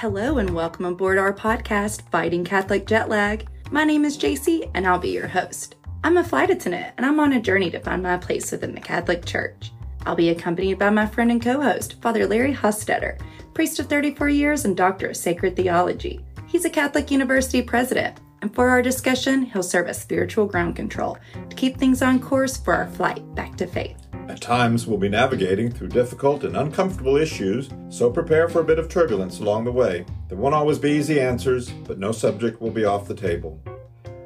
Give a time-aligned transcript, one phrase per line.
[0.00, 3.48] Hello and welcome aboard our podcast, Fighting Catholic Jet Lag.
[3.72, 5.74] My name is JC and I'll be your host.
[6.04, 8.80] I'm a flight attendant and I'm on a journey to find my place within the
[8.80, 9.72] Catholic Church.
[10.06, 13.20] I'll be accompanied by my friend and co host, Father Larry Hostetter,
[13.54, 16.24] priest of 34 years and doctor of sacred theology.
[16.46, 21.18] He's a Catholic University president, and for our discussion, he'll serve as spiritual ground control
[21.50, 24.07] to keep things on course for our flight back to faith.
[24.28, 28.78] At times, we'll be navigating through difficult and uncomfortable issues, so prepare for a bit
[28.78, 30.04] of turbulence along the way.
[30.28, 33.58] There won't always be easy answers, but no subject will be off the table.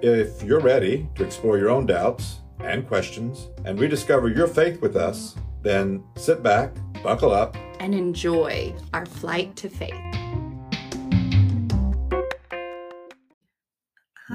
[0.02, 4.96] If you're ready to explore your own doubts and questions and rediscover your faith with
[4.96, 6.74] us, then sit back,
[7.04, 9.94] buckle up, and enjoy our flight to faith.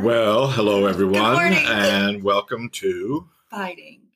[0.02, 1.66] Well, hello everyone, morning.
[1.68, 4.07] and welcome to Fighting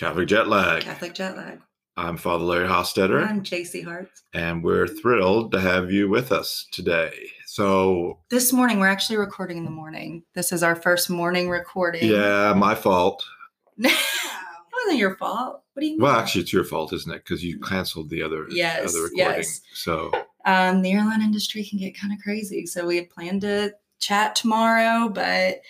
[0.00, 0.80] Catholic Jet Lag.
[0.82, 1.60] Catholic Jet Lag.
[1.94, 4.08] I'm Father Larry Hostetter, I'm JC Hart.
[4.32, 7.12] and we're thrilled to have you with us today.
[7.44, 10.22] So, This morning, we're actually recording in the morning.
[10.34, 12.08] This is our first morning recording.
[12.08, 13.22] yeah, my fault.
[13.76, 13.90] No.
[14.72, 15.62] It wasn't your fault.
[15.74, 16.00] What do you mean?
[16.00, 17.22] Well, actually, it's your fault, isn't it?
[17.22, 19.36] Because you canceled the other Yes, other recording.
[19.42, 19.60] yes.
[19.74, 20.10] So,
[20.46, 22.64] um, the airline industry can get kind of crazy.
[22.64, 25.60] So we had planned to chat tomorrow, but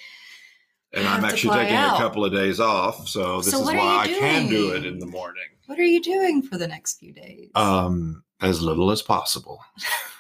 [0.93, 1.95] and I'm actually taking out.
[1.97, 4.99] a couple of days off, so this So is why I can do it in
[4.99, 5.43] the morning.
[5.67, 7.51] what are you doing for the next few days?
[7.55, 9.61] Um, as little as possible.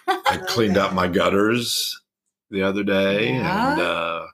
[0.06, 2.00] I cleaned out my gutters
[2.50, 3.72] the other day, Yeah.
[3.72, 4.26] and uh,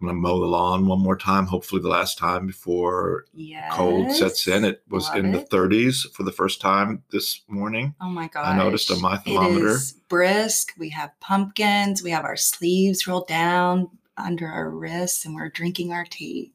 [0.00, 1.46] I'm gonna mow the lawn one more time.
[1.46, 3.72] Hopefully, the last time before yes.
[3.72, 4.64] cold sets in.
[4.64, 7.94] It was Love in the 30s for the first time this morning.
[8.00, 8.46] Oh my god!
[8.46, 9.68] I noticed on my thermometer.
[9.68, 10.72] is brisk.
[10.76, 12.02] We have pumpkins.
[12.02, 16.52] We have our sleeves rolled down under our wrists, and we're drinking our tea.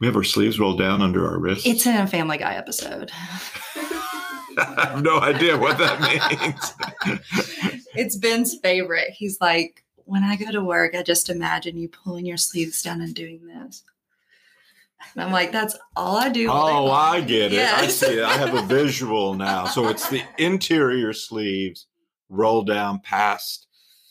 [0.00, 1.66] We have our sleeves rolled down under our wrists.
[1.66, 3.10] It's in a Family Guy episode.
[4.58, 6.00] I have no idea what that
[7.06, 7.18] means.
[7.94, 9.10] it's Ben's favorite.
[9.10, 13.00] He's like, when I go to work, I just imagine you pulling your sleeves down
[13.02, 13.82] and doing this.
[15.14, 16.50] And I'm like, that's all I do.
[16.50, 16.90] all oh.
[16.90, 17.72] I get it.
[17.72, 18.24] I see it.
[18.24, 19.66] I have a visual now.
[19.66, 21.86] So it's the interior sleeves
[22.28, 23.67] roll down past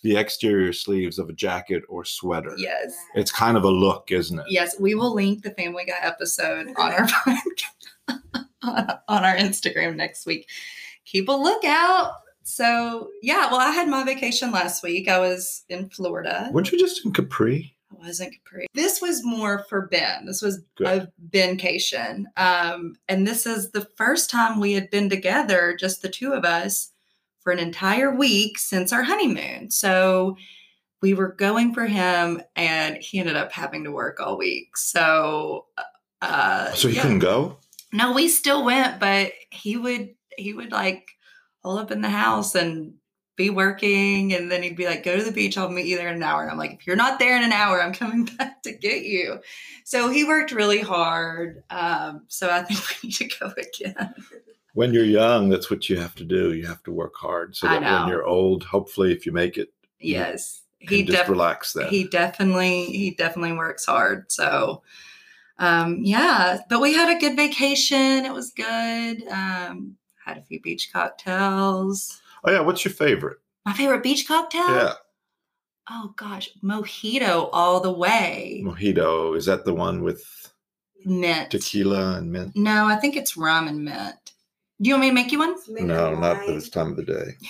[0.07, 2.53] the exterior sleeves of a jacket or sweater.
[2.57, 2.95] yes.
[3.13, 4.45] It's kind of a look, isn't it?
[4.47, 4.79] Yes.
[4.79, 7.07] We will link the Family Guy episode on our
[8.63, 10.47] on, our Instagram next week.
[11.03, 12.13] Keep a lookout.
[12.43, 15.09] So yeah, well, I had my vacation last week.
[15.09, 16.49] I was in Florida.
[16.53, 17.75] Weren't you just in Capri?
[17.91, 18.67] I wasn't Capri.
[18.73, 20.25] This was more for Ben.
[20.25, 20.87] This was Good.
[20.87, 22.23] a Bencation.
[22.37, 26.45] Um, and this is the first time we had been together, just the two of
[26.45, 26.93] us,
[27.47, 29.71] for an entire week since our honeymoon.
[29.71, 30.35] So
[31.01, 34.75] we were going for him, and he ended up having to work all week.
[34.75, 35.67] So,
[36.21, 37.03] uh, So he yeah.
[37.03, 37.55] couldn't go?
[37.93, 41.07] No, we still went, but he would he would like
[41.63, 42.95] hole up in the house and
[43.37, 45.57] be working, and then he'd be like, "Go to the beach.
[45.57, 47.43] I'll meet you there in an hour." And I'm like, "If you're not there in
[47.43, 49.39] an hour, I'm coming back to get you."
[49.85, 51.63] So he worked really hard.
[51.69, 54.13] Um, so I think we need to go again.
[54.73, 56.53] When you're young, that's what you have to do.
[56.53, 59.71] You have to work hard so that when you're old, hopefully, if you make it,
[59.99, 61.87] Yes, he just definitely relax then.
[61.89, 64.31] he definitely he definitely works hard.
[64.31, 64.83] So
[65.59, 68.25] um, yeah, but we had a good vacation.
[68.25, 69.27] It was good.
[69.27, 72.21] Um, had a few beach cocktails.
[72.43, 72.59] Oh, yeah.
[72.61, 73.37] What's your favorite?
[73.65, 74.67] My favorite beach cocktail?
[74.67, 74.93] Yeah.
[75.89, 78.61] Oh gosh, mojito all the way.
[78.63, 79.37] Mojito.
[79.37, 80.51] Is that the one with
[81.05, 81.51] Mint.
[81.51, 82.51] tequila and mint?
[82.55, 84.33] No, I think it's rum and mint.
[84.81, 85.55] Do you want me to make you one?
[85.69, 87.37] No, not for this time of the day.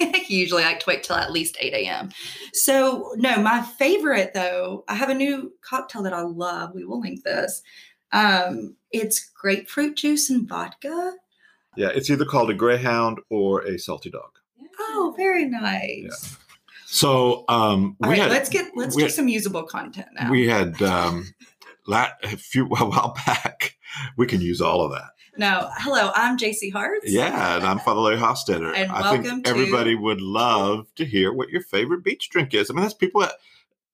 [0.00, 2.10] Usually, I usually like to wait till at least 8 a.m.
[2.54, 6.74] So, no, my favorite though, I have a new cocktail that I love.
[6.74, 7.62] We will link this.
[8.12, 11.12] Um, it's grapefruit juice and vodka.
[11.76, 14.30] Yeah, it's either called a greyhound or a salty dog.
[14.78, 16.36] Oh, very nice.
[16.86, 20.30] So um, we All right, had let's get let's do had- some usable content now.
[20.30, 21.32] we had um,
[21.86, 23.76] la- a few a while back.
[24.16, 25.10] We can use all of that.
[25.36, 27.00] no, hello, I'm JC Hart.
[27.04, 28.74] Yeah, and I'm Father Larry Hostetter.
[28.74, 32.52] And I welcome think to- everybody would love to hear what your favorite beach drink
[32.54, 32.70] is.
[32.70, 33.32] I mean, that's people that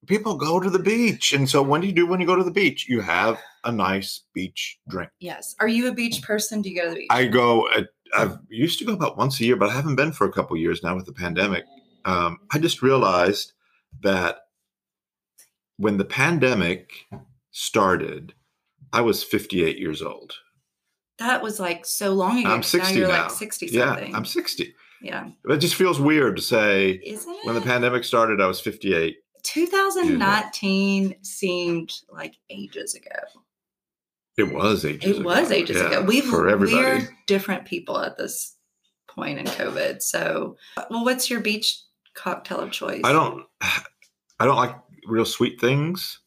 [0.06, 2.44] people go to the beach, and so when do you do when you go to
[2.44, 2.88] the beach?
[2.88, 5.10] You have a nice beach drink.
[5.20, 5.54] Yes.
[5.60, 6.62] Are you a beach person?
[6.62, 7.08] Do you go to the beach?
[7.10, 7.68] I go.
[8.14, 10.56] I used to go about once a year, but I haven't been for a couple
[10.56, 11.64] years now with the pandemic.
[12.04, 13.52] Um, I just realized
[14.02, 14.38] that
[15.76, 16.90] when the pandemic
[17.50, 18.32] started,
[18.92, 20.34] I was 58 years old.
[21.18, 22.50] that was like so long ago.
[22.50, 23.22] I'm 'cause now 60 you're now.
[23.22, 24.14] like 60 Yeah, something.
[24.14, 24.74] I'm 60.
[25.02, 25.30] yeah.
[25.48, 27.44] It just feels weird to say Isn't it?
[27.46, 29.16] when the pandemic started, I was 58.
[29.46, 33.10] 2019 seemed like ages ago.
[34.36, 35.24] It was ages It ago.
[35.26, 36.02] was ages Yeah, ago.
[36.02, 38.56] We've we're different people at this
[39.08, 40.02] point in COVID.
[40.02, 40.56] So,
[40.90, 41.80] well, what's your beach
[42.14, 43.00] cocktail of choice?
[43.04, 43.44] I don't.
[44.38, 44.76] I don't like
[45.06, 46.18] real sweet things.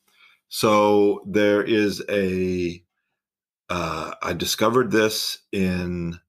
[0.48, 2.84] So there is a.
[3.70, 6.20] Uh, I discovered this in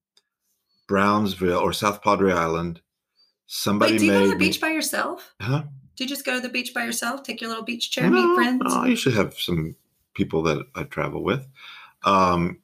[0.88, 2.82] Brownsville or South Padre Island.
[3.46, 5.34] Somebody Wait, do you made go to the me- beach by yourself?
[5.40, 5.62] Huh?
[6.00, 7.24] Do you just go to the beach by yourself?
[7.24, 8.62] Take your little beach chair, No, meet friends?
[8.64, 9.76] no, I usually have some
[10.14, 11.46] people that I travel with.
[12.04, 12.60] Um,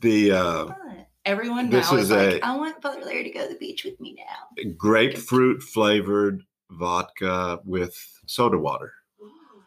[0.00, 1.06] the uh, Fun.
[1.24, 3.58] Everyone This now is, is like, a- I want Father Larry to go to the
[3.60, 4.72] beach with me now.
[4.76, 7.96] grapefruit flavored vodka with
[8.26, 8.92] soda water.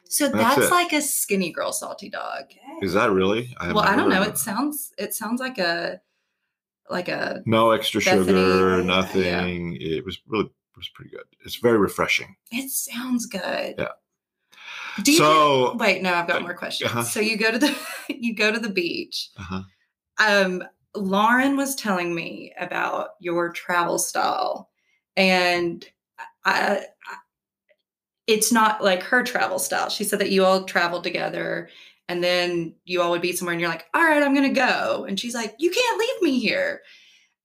[0.03, 2.47] So That's that's, like a skinny girl salty dog.
[2.81, 3.55] Is that really?
[3.57, 4.23] I well, I don't know.
[4.23, 6.01] It sounds it sounds like a
[6.89, 9.77] like a no extra Bethany, sugar, yeah, nothing.
[9.79, 11.23] It was really it was pretty good.
[11.45, 12.35] It's very refreshing.
[12.51, 13.75] it sounds good.
[13.77, 13.89] Yeah.
[15.03, 16.89] Do you So- wait, no, I've got more questions.
[16.91, 17.03] uh-huh.
[17.03, 17.75] So you go to the
[18.09, 19.29] you go to the beach.
[19.37, 19.61] Uh-huh.
[20.19, 20.63] Um
[20.95, 24.69] Lauren was telling me about your travel style
[25.17, 25.83] and
[26.45, 27.15] I, I
[28.27, 29.89] it's not like her travel style.
[29.89, 31.69] She said that you all traveled together
[32.07, 34.59] and then you all would be somewhere and you're like, all right, I'm going to
[34.59, 35.05] go.
[35.07, 36.81] And she's like, you can't leave me here.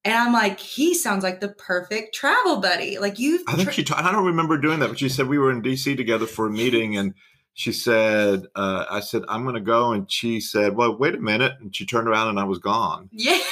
[0.05, 2.99] And I'm like, he sounds like the perfect travel buddy.
[2.99, 3.85] Like you've, I think she.
[3.95, 5.97] I don't remember doing that, but she said we were in D.C.
[5.97, 7.15] together for a meeting, and
[7.55, 11.21] she said, uh, "I said I'm going to go," and she said, "Well, wait a
[11.21, 13.09] minute," and she turned around and I was gone.
[13.13, 13.41] yeah.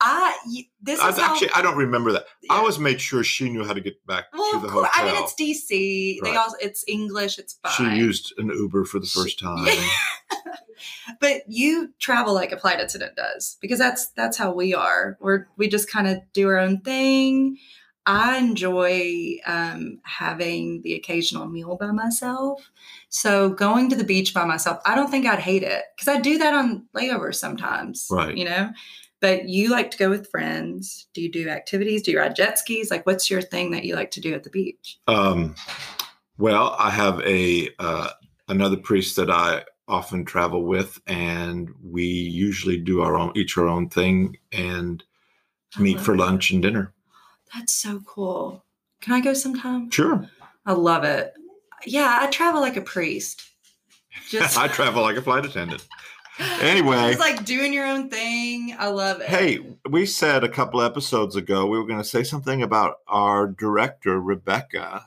[0.00, 0.36] I,
[0.82, 2.26] this I, how, actually, I don't remember that.
[2.50, 4.90] I always made sure she knew how to get back well, to the hotel.
[4.94, 6.18] I mean, it's DC.
[6.22, 7.38] They all it's English.
[7.38, 7.72] It's fine.
[7.72, 9.66] she used an Uber for the first time.
[9.66, 10.54] Yeah.
[11.20, 15.16] But you travel like a flight attendant does because that's that's how we are.
[15.20, 17.58] We're we just kind of do our own thing.
[18.08, 22.70] I enjoy um, having the occasional meal by myself.
[23.08, 26.20] So going to the beach by myself i don't think i'd hate it because i
[26.20, 28.36] do that on layovers sometimes Right.
[28.36, 28.70] you know?
[29.20, 31.08] But you like to go with friends.
[31.14, 32.02] Do you do activities?
[32.02, 32.90] Do you ride jet skis?
[32.90, 34.98] Like what's your thing that you like to do at the beach?
[35.08, 35.54] Um,
[36.36, 38.10] well, I have a uh,
[38.46, 43.68] another priest that I often travel with, and we usually do our own, each our
[43.68, 45.02] own thing, and
[45.78, 46.92] meet for lunch and dinner.
[47.54, 48.64] that's so cool
[49.00, 50.26] can i go sometime Sure,
[50.64, 51.32] I love it.
[51.86, 53.42] Yeah, I travel like a priest.
[54.28, 55.86] Just I travel like a flight attendant.
[56.60, 56.98] Anyway.
[57.12, 58.76] it's like doing your own thing.
[58.78, 59.26] I love it.
[59.26, 63.46] Hey, we said a couple episodes ago we were going to say something about our
[63.46, 65.06] director Rebecca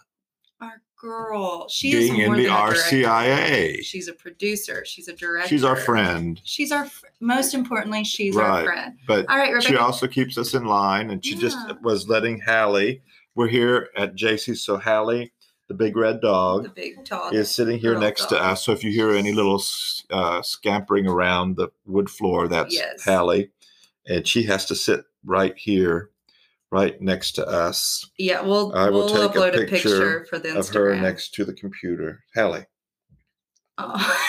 [1.00, 2.80] girl, she being is in the than a director.
[2.98, 3.84] RCIA.
[3.84, 4.84] She's a producer.
[4.86, 5.48] She's a director.
[5.50, 6.86] She's our friend, She's our.
[6.86, 8.60] fr- Most importantly, she's Right.
[8.60, 8.98] our friend.
[9.08, 11.42] but All right, she also keeps us in line, and she Yeah.
[11.42, 13.02] just was letting Hallie.
[13.36, 15.32] We're here at JC, so Hallie,
[15.70, 17.30] the big red dog, the big tall.
[17.30, 18.64] is sitting here next to us.
[18.66, 19.64] So if you hear any little
[20.10, 23.04] uh, scampering around the wood floor, that's Yes.
[23.06, 23.52] Hallie,
[24.08, 26.10] and she has to sit right here,
[26.72, 30.40] right next to us, Yeah, we'll I will we'll take upload a picture picture, for
[30.40, 32.24] the of her next to the computer.
[32.36, 32.66] Hallie,
[33.78, 34.20] Oh.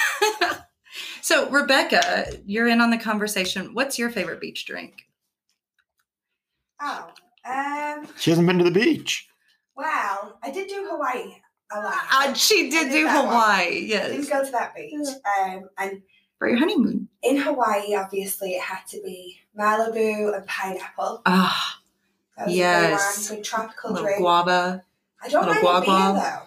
[1.23, 3.75] so Rebecca, you're in on the conversation.
[3.75, 5.03] What's your favorite beach drink?
[6.81, 7.09] Oh,
[7.45, 9.29] um, she hasn't been to the beach.
[9.77, 11.35] well, I did do Hawaii
[11.73, 11.95] a lot.
[12.13, 13.35] Uh, she did did do that one.
[13.35, 13.67] Hawaii.
[13.67, 14.93] I Yes, didn't go to that beach.
[15.41, 16.03] Um, and
[16.39, 17.09] for your honeymoon.
[17.23, 21.23] in Hawaii, obviously, it had to be Malibu and pineapple.
[21.27, 21.80] Ah, That was
[22.49, 23.27] Yes.
[23.27, 24.19] a good one, good tropical little drink.
[24.21, 24.85] guava.
[25.23, 26.43] I don't little mind a beer though,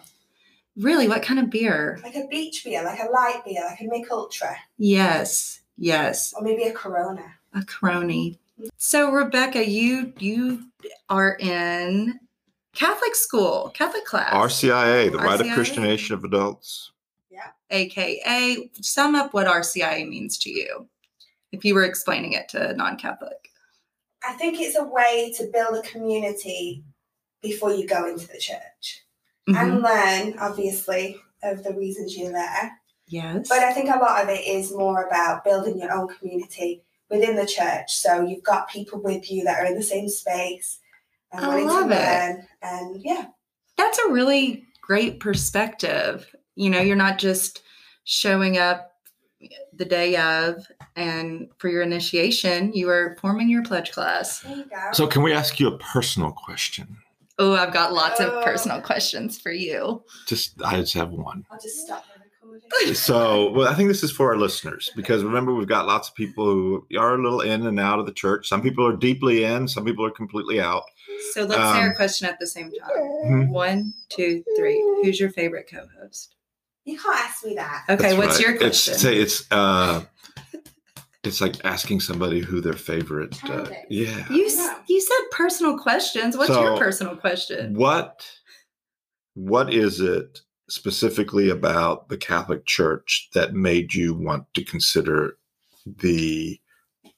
[0.75, 1.99] Really, what kind of beer?
[2.03, 6.41] like a beach beer, like a light beer, like a Mich Ultra, Yes, yes, or
[6.43, 7.35] maybe a Corona.
[7.53, 8.39] a crony.
[8.77, 10.63] So Rebecca, you you
[11.09, 12.19] are in
[12.73, 15.53] Catholic school, Catholic class, RCIA, the Rite of RCIA?
[15.53, 16.91] Christian Initiation of Adults.
[17.29, 17.49] Yeah.
[17.69, 20.87] AKA sum up what RCIA means to you,
[21.51, 23.49] if you were explaining it to non-Catholic.
[24.25, 26.83] I think it's a way to build a community
[27.41, 29.03] before you go into the church
[29.49, 29.57] Mhm.
[29.57, 32.79] and learn, obviously, of the reasons you're there.
[33.07, 33.49] Yes.
[33.49, 37.35] But I think a lot of it is more about building your own community within
[37.35, 37.93] the church.
[37.93, 40.79] So you've got people with you that are in the same space
[41.31, 42.45] and I wanting love to it.
[42.61, 43.25] And yeah,
[43.75, 46.33] That's a really great perspective.
[46.55, 47.61] You know, you're not just
[48.05, 48.92] showing up
[49.73, 54.43] the day of and for your initiation, you are forming your pledge class.
[54.47, 54.65] you.
[54.93, 56.97] So, can we ask you a personal question?
[57.39, 58.43] Oh, I've got lots of Oh.
[58.43, 60.03] personal questions for you.
[60.27, 61.45] Just, I just have one.
[61.51, 62.05] I'll just stop.
[62.93, 66.15] So, well, I think this is for our listeners because remember, we've got lots of
[66.15, 68.47] people who are a little in and out of the church.
[68.47, 70.83] Some people are deeply in, some people are completely out.
[71.33, 72.89] So let's say our Um, question at the same time.
[73.25, 73.49] Mhm.
[73.49, 74.79] One, two, three.
[75.03, 76.35] Who's your favorite co-host?
[76.85, 77.83] You can't ask me that.
[77.89, 78.47] Okay, That's what's right.
[78.49, 78.93] your question?
[78.93, 80.03] It's, say it's uh,
[81.23, 83.41] it's like asking somebody who their favorite.
[83.49, 84.25] Uh, yeah.
[84.29, 86.35] you s- you said personal questions.
[86.37, 87.73] What's your personal question?
[87.75, 88.25] What
[89.35, 95.37] what is it specifically about the Catholic Church that made you want to consider
[95.85, 96.59] the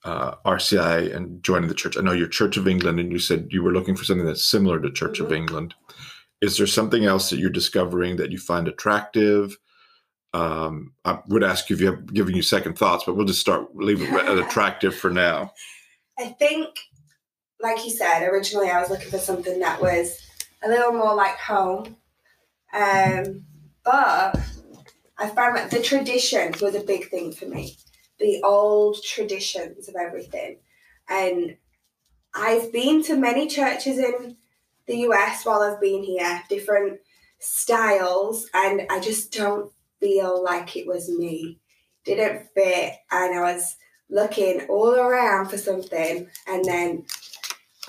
[0.04, 1.98] uh, RCI and joining the church?
[1.98, 4.46] I know you're Church of England, and you said you were looking for something that's
[4.46, 5.36] similar to Church of Mhm.
[5.38, 5.74] England.
[6.46, 9.58] Is there something else that you're discovering that you find attractive?
[10.32, 13.42] Um, I would ask you if you have given you second thoughts, but we'll just
[13.42, 15.54] start leave it at attractive for now.
[16.20, 16.70] I think,
[17.60, 20.20] like you said, originally I was looking for something that was
[20.64, 21.98] a little more like home.
[22.72, 23.46] Um,
[23.84, 24.40] but
[25.18, 27.76] I found that the tradition was a big thing for me.
[28.20, 30.60] The old traditions of everything.
[31.10, 31.58] And
[32.36, 34.38] I've been to many churches in
[34.88, 37.00] the US while I've been here, different
[37.40, 41.60] styles, and I just don't feel like it was me.
[42.06, 43.76] Didn't fit, and I was
[44.10, 47.06] looking all around for something, and then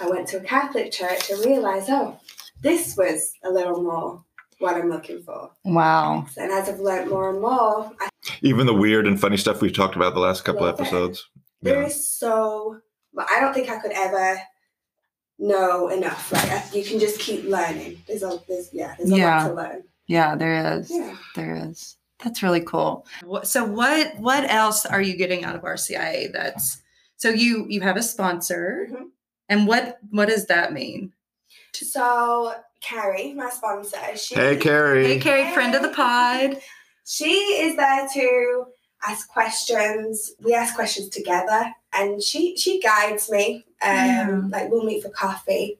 [0.01, 2.19] I went to a Catholic church and realized, oh,
[2.63, 4.25] this was a little more
[4.59, 5.51] what I'm looking for.
[5.65, 6.27] Wow.
[6.39, 8.09] And as I've learned more and more, I,
[8.41, 10.83] Even the weird and funny stuff we've talked about the last couple Love it.
[10.83, 11.29] episodes.
[11.61, 11.87] there Yeah.
[11.89, 12.79] is so,
[13.13, 14.41] but I don't think I could ever
[15.39, 16.33] know enough.
[16.33, 18.03] Like I- you can just keep learning.
[18.07, 19.43] There's a, there's yeah, there's a Yeah.
[19.43, 19.85] lot to learn.
[20.07, 20.91] Yeah, there is.
[20.91, 21.17] Yeah.
[21.35, 21.97] There is.
[22.23, 23.07] That's really cool.
[23.43, 26.81] So what what else are you getting out of RCIA that's
[27.17, 29.11] so you you have a sponsor Mhm.
[29.49, 31.13] and what what does that mean?
[31.75, 35.07] So Carrie, my sponsor, she Hey, Carrie.
[35.07, 36.61] Hey Carrie, friend of the pod.
[37.09, 38.65] She is there to
[39.07, 40.33] ask questions.
[40.43, 43.65] We ask questions together, and she she guides me.
[43.83, 44.41] Um, Yeah.
[44.51, 45.79] like we'll meet for coffee.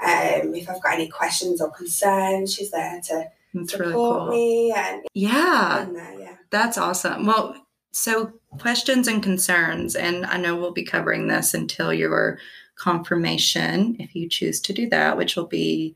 [0.00, 4.26] Um, if I've got any questions or concerns, she's there to That's support really cool.
[4.30, 6.20] me and Yeah, there.
[6.20, 6.36] Yeah.
[6.50, 7.26] that's awesome.
[7.26, 7.56] Well,
[7.92, 12.38] so questions and concerns, and I know we'll be covering this until your
[12.74, 15.94] confirmation, if you choose to do that, which will be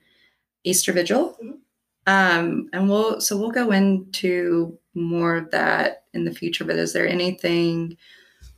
[0.65, 1.37] Easter Vigil.
[1.43, 1.59] Mhm.
[2.09, 6.65] Um, and we'll so we'll go into more of that in the future.
[6.65, 7.97] But is there anything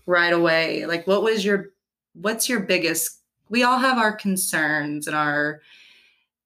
[0.08, 0.86] right away?
[0.86, 1.66] Like, what was your
[2.14, 3.20] what's your biggest?
[3.50, 5.60] We all have our concerns and our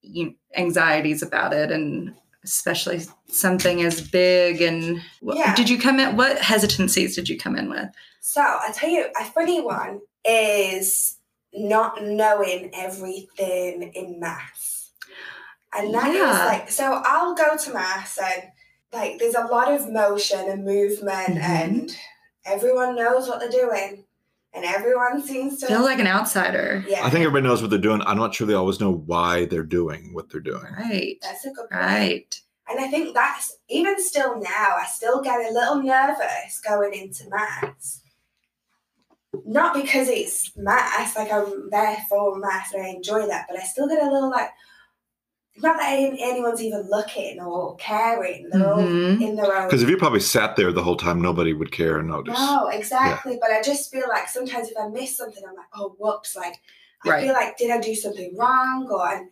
[0.03, 2.15] you, anxieties about it, and
[2.45, 4.61] especially something as big.
[4.61, 5.55] And what, Yeah.
[5.55, 6.17] did you come in?
[6.17, 7.89] What hesitancies did you come in with?
[8.21, 11.17] So I tell you, a funny one is
[11.55, 14.91] not knowing everything in mass,
[15.73, 16.45] and that is Yeah.
[16.47, 17.01] like so.
[17.05, 18.43] I'll go to mass and
[18.93, 21.43] like there's a lot of motion and movement, Mhm.
[21.43, 21.97] and
[22.45, 24.05] everyone knows what they're doing,
[24.55, 27.05] and everyone seems to Feel like an outsider, yeah.
[27.05, 28.03] I think everybody knows what they're doing.
[28.03, 30.65] I'm not sure they always know why they're doing what they're doing.
[30.79, 31.17] right?
[31.23, 31.83] that's a good point.
[31.83, 32.41] Right.
[32.69, 37.29] And I think that's even still now, I still get a little nervous going into
[37.29, 38.01] mass.
[39.47, 43.63] Not because it's mass, like I'm there for mass and I enjoy that, but I
[43.65, 44.51] still get a little like,
[45.59, 48.49] not that anyone's even looking or caring.
[48.51, 49.21] They're all Mhm.
[49.21, 49.67] in their own.
[49.69, 52.39] Because if you probably sat there the whole time, nobody would care and notice.
[52.39, 53.39] No, exactly.
[53.41, 56.35] But I just feel like sometimes if I miss something, I'm like, oh, whoops.
[56.35, 56.55] Like,
[57.05, 57.25] I Right.
[57.25, 58.89] feel like, did I do something wrong?
[58.91, 59.29] Or, and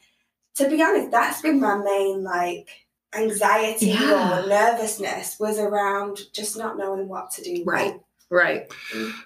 [0.56, 2.68] to be honest, that's been my main, like,
[3.14, 4.42] anxiety Yeah.
[4.44, 7.64] or nervousness was around just not knowing what to do.
[7.64, 7.98] Right.
[8.32, 8.70] Right.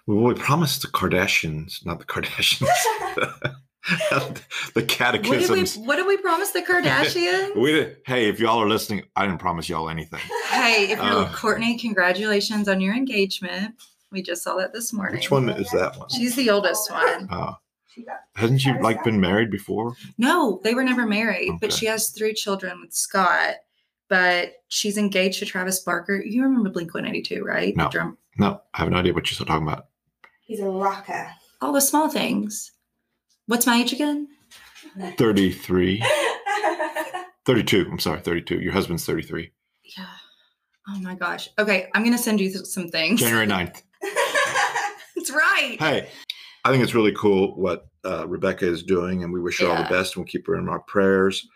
[0.07, 2.69] Well, we promised the Kardashians, not the Kardashians,
[4.11, 4.35] the What
[4.75, 5.77] did we catechisms.
[5.77, 7.55] what did we promise the Kardashians?
[7.61, 10.21] We did, hey, if y'all are listening, I didn't promise y'all anything.
[10.51, 11.33] hey, if you're Uh.
[11.35, 13.75] Courtney, congratulations on your engagement.
[14.11, 15.17] We just saw that this morning.
[15.17, 16.09] Which one is that one?
[16.09, 17.29] She's the oldest one.
[17.31, 17.55] Uh,
[18.37, 19.95] hasn't she like been married before?
[20.19, 23.57] No, they were never married, but she has three children with Scott.
[24.09, 26.17] But she's engaged to Travis Barker.
[26.23, 27.75] You remember Blink 182, right?
[27.77, 27.89] No.
[27.89, 28.19] Drum.
[28.39, 29.87] No, I have no idea what you're talking about.
[30.43, 31.31] He's a rocker.
[31.61, 32.73] All the small things.
[33.47, 34.29] What's my age again?
[35.19, 36.03] 33.
[37.47, 37.89] 32.
[37.91, 38.61] I'm sorry, 32.
[38.61, 39.51] Your husband's 33.
[39.97, 40.07] Yeah.
[40.89, 41.49] Oh my gosh.
[41.59, 43.21] Okay, I'm gonna send you some things.
[43.21, 43.83] January 9th.
[45.17, 45.77] That's right.
[45.79, 46.09] Hey,
[46.65, 49.77] I think it's really cool what uh, Rebecca is doing, and we wish her all
[49.83, 51.47] the best, and we'll keep her in our prayers.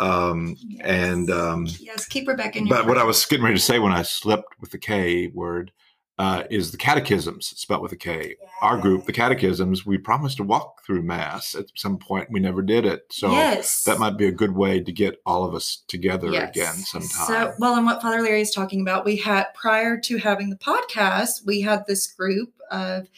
[0.00, 0.82] Um, Yes.
[0.86, 3.78] and um, yes, keep Rebecca in your but what I was getting ready to say
[3.78, 5.72] when I slipped with the K word
[6.18, 8.36] uh, is the catechisms spelled with a K.
[8.60, 12.28] Our group, the catechisms, we promised to walk through Mass at some point.
[12.30, 13.06] We never did it.
[13.10, 13.84] So yes.
[13.84, 16.50] that might be a good way to get all of us together Yes.
[16.50, 17.26] again sometime.
[17.26, 20.56] So, well, and what Father Larry is talking about, we had prior to having the
[20.56, 23.08] podcast, we had this group of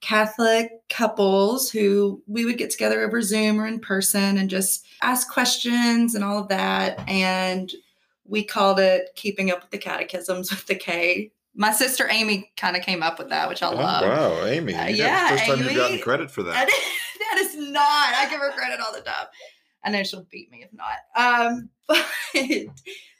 [0.00, 5.30] Catholic couples who we would get together over Zoom or in person and just ask
[5.30, 7.06] questions and all of that.
[7.08, 7.70] And
[8.24, 11.32] we called it Keeping Up with the Catechisms with the K.
[11.58, 14.02] My sister Amy kind of came up with that, which I Oh, love.
[14.02, 14.74] wow, Amy.
[14.74, 16.68] Uh, That's yeah, the first time you've gotten credit for that.
[17.18, 17.82] that is not.
[18.14, 19.26] I give her credit all the time.
[19.82, 20.96] I know she'll beat me if not.
[21.16, 22.04] Um, but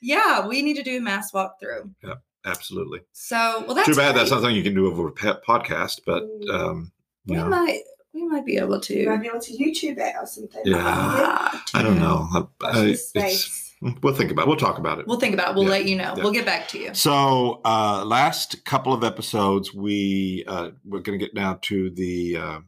[0.02, 1.90] yeah, we need to do a mass walkthrough.
[2.04, 2.14] Yeah,
[2.44, 3.00] absolutely.
[3.12, 4.20] So, well, that's Too bad great.
[4.20, 6.92] that's not something you can do over a pe- podcast, but um,
[7.24, 7.80] you We know, might,
[8.12, 8.94] we might be able to.
[8.98, 10.62] You might be able to YouTube it or something.
[10.64, 10.82] Yeah.
[10.84, 12.28] Ah, I don't know.
[12.62, 13.65] I- I- it's- space.
[14.02, 14.42] We'll think about.
[14.42, 14.48] it.
[14.48, 15.06] We'll talk about it.
[15.06, 15.54] We'll think about it.
[15.56, 15.70] We'll Yeah.
[15.70, 16.14] let you know.
[16.16, 16.22] Yeah.
[16.22, 16.94] We'll get back to you.
[16.94, 22.36] So, uh, last couple of episodes, we uh, we're going to get now to the
[22.36, 22.58] uh,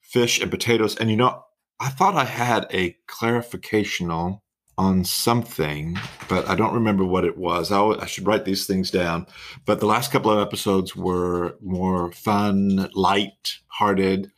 [0.00, 1.42] fish and potatoes, and you know,
[1.80, 4.40] I thought I had a clarificational
[4.76, 5.96] on something,
[6.28, 7.70] but I don't remember what it was.
[7.70, 9.26] I, I should write these things down.
[9.66, 14.32] But the last couple of episodes were more fun, light-hearted.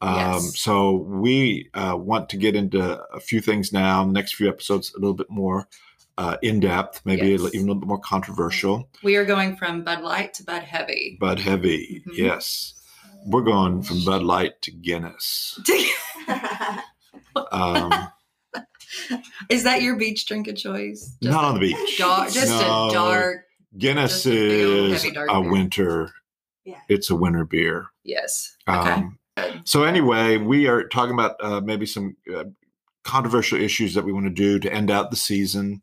[0.00, 0.58] Um, Yes.
[0.58, 2.80] So we uh, want to get into
[3.12, 4.04] a few things now.
[4.04, 5.68] Next few episodes, a little bit more
[6.18, 7.40] uh, in depth, maybe Yes.
[7.54, 8.88] even a little bit more controversial.
[9.02, 11.16] We are going from Bud Light to Bud Heavy.
[11.20, 12.16] Bud Heavy, Mhm.
[12.16, 12.74] yes.
[13.26, 15.58] We're going from Bud Light to Guinness.
[17.52, 17.92] Um,
[19.50, 21.16] Is that your beach drink of choice?
[21.22, 21.98] Just not on the beach.
[21.98, 22.88] dark, just No.
[22.88, 23.44] a dark.
[23.76, 26.12] Guinness a is heavy dark a winter.
[26.64, 26.78] Yeah.
[26.88, 27.86] It's a winter beer.
[28.04, 28.56] Yes.
[28.68, 28.90] Okay.
[28.92, 29.18] Um.
[29.64, 32.44] So anyway, we are talking about uh, maybe some uh,
[33.04, 35.82] controversial issues that we want to do to end out the season,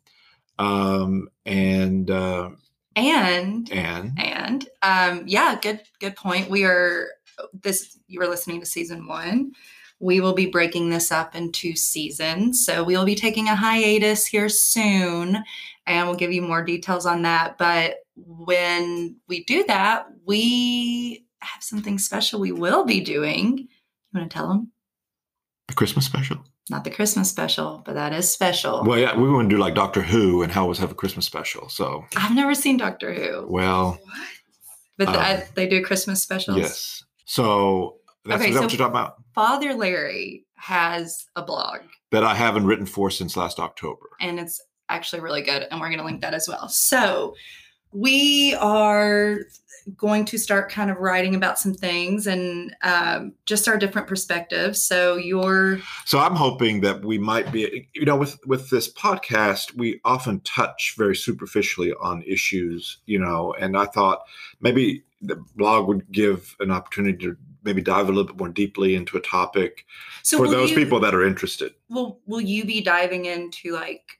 [0.59, 2.49] um, and uh,
[2.95, 6.49] And and and um, yeah, good good point.
[6.49, 7.07] We are
[7.53, 7.97] this.
[8.07, 9.53] You were listening to season one.
[9.99, 14.27] We will be breaking this up into seasons, so we will be taking a hiatus
[14.27, 15.43] here soon,
[15.87, 17.57] and we'll give you more details on that.
[17.57, 23.57] But when we do that, we have something special we will be doing.
[23.59, 23.67] You
[24.19, 24.71] want to tell them?
[25.69, 26.43] the Christmas special.
[26.69, 28.83] Not the Christmas special, but that is special.
[28.83, 31.25] Well, yeah, we want to do like Doctor Who and how always have a Christmas
[31.25, 31.69] special.
[31.69, 33.97] So, I've never seen Doctor Who, well,
[34.97, 36.57] but Um, I, they do Christmas specials.
[36.57, 37.03] yes.
[37.25, 37.95] So
[38.25, 39.15] that's Okay, so- what you're talking about.
[39.33, 41.79] Father Larry has a blog,
[42.11, 44.05] that I haven't written for since last October.
[44.19, 46.67] and it's actually really good, and we're going to link that as well.
[46.69, 47.35] So
[47.93, 49.39] we are
[49.97, 54.83] going to start kind of writing about some things and um, just our different perspectives.
[54.83, 59.75] So your So I'm hoping that we might be, you know, with with this podcast,
[59.75, 64.23] we often touch very superficially on issues, you know, and I thought
[64.61, 68.93] maybe the blog would give an opportunity to maybe dive a little bit more deeply
[68.93, 69.85] into a topic
[70.21, 71.73] so for those you- people that are interested.
[71.89, 74.19] Will Will you be diving into like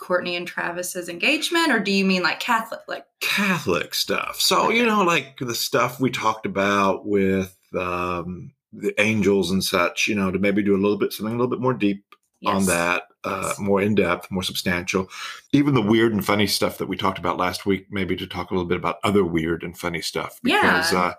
[0.00, 2.80] Courtney and Travis's engagement, or do you mean like Catholic?
[2.88, 4.40] Like Catholic stuff.
[4.40, 10.08] So, you know, like the stuff we talked about with um, the angels and such,
[10.08, 12.04] you know, to maybe do a little bit, something a little bit more deep
[12.46, 13.58] on that, uh, Yes.
[13.58, 15.08] more in depth, more substantial.
[15.52, 18.50] Even the weird and funny stuff that we talked about last week, maybe to talk
[18.50, 20.98] a little bit about other weird and funny stuff because Yeah.
[20.98, 21.14] uh,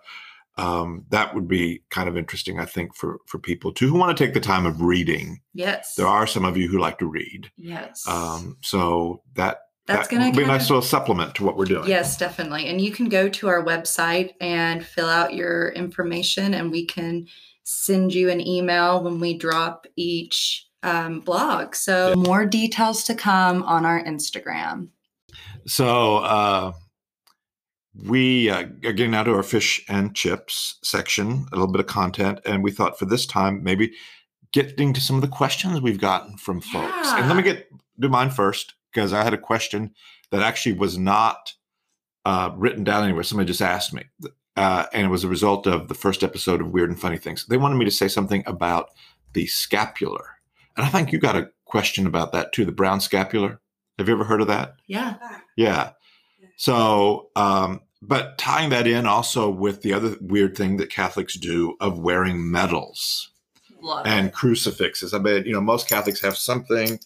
[0.61, 4.15] um, that would be kind of interesting, I think, for for people too who want
[4.15, 5.39] to take the time of reading.
[5.53, 5.95] Yes.
[5.95, 8.07] There are some of you who like to read, Yes.
[8.07, 11.65] um, so that That's that going to be a nice little supplement to what we're
[11.65, 11.87] doing.
[11.89, 12.67] Yes, definitely.
[12.67, 17.27] And you can go to our website and fill out your information, and we can
[17.63, 21.75] send you an email when we drop each um, blog.
[21.75, 24.89] So, more details to come on our Instagram.
[25.67, 26.71] So uh,
[27.95, 31.87] we uh, are getting now to our fish and chips section, a little bit of
[31.87, 33.93] content, and we thought for this time maybe
[34.53, 37.09] getting to some of the questions we've gotten from folks.
[37.09, 37.67] And let me get
[37.99, 39.93] do mine first because I had a question
[40.31, 41.53] that actually was not
[42.25, 43.23] uh, written down anywhere.
[43.23, 44.03] Somebody just asked me,
[44.55, 47.45] uh, and it was a result of the first episode of Weird and Funny Things.
[47.45, 48.89] They wanted me to say something about
[49.33, 50.37] the scapular,
[50.77, 52.65] and I think you got a question about that too.
[52.65, 53.59] The brown scapular.
[53.97, 54.75] Have you ever heard of that?
[54.87, 55.15] Yeah.
[55.55, 55.91] Yeah.
[56.61, 61.75] So, um, but tying that in also with the other weird thing that Catholics do
[61.79, 63.31] of wearing medals
[63.81, 64.33] Love and it.
[64.33, 65.11] crucifixes.
[65.15, 66.99] I mean, you know, most Catholics have something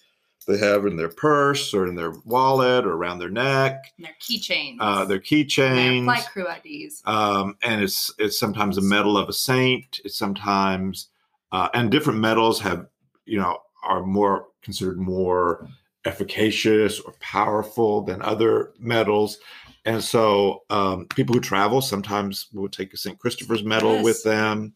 [0.46, 4.16] they have in their purse or in their wallet or around their neck, And their
[4.22, 4.76] keychains.
[4.82, 6.04] uh, their keychains.
[6.04, 7.02] flight crew IDs.
[7.06, 10.02] Um, and it's it's sometimes a medal of a saint.
[10.04, 11.08] It's sometimes
[11.54, 12.88] uh, and different medals have
[13.26, 15.70] you know are more considered more
[16.06, 19.40] efficacious or powerful than other medals.
[19.86, 23.20] And so um, people who travel sometimes will take a St.
[23.20, 24.04] Christopher's medal Yes.
[24.04, 24.74] with them.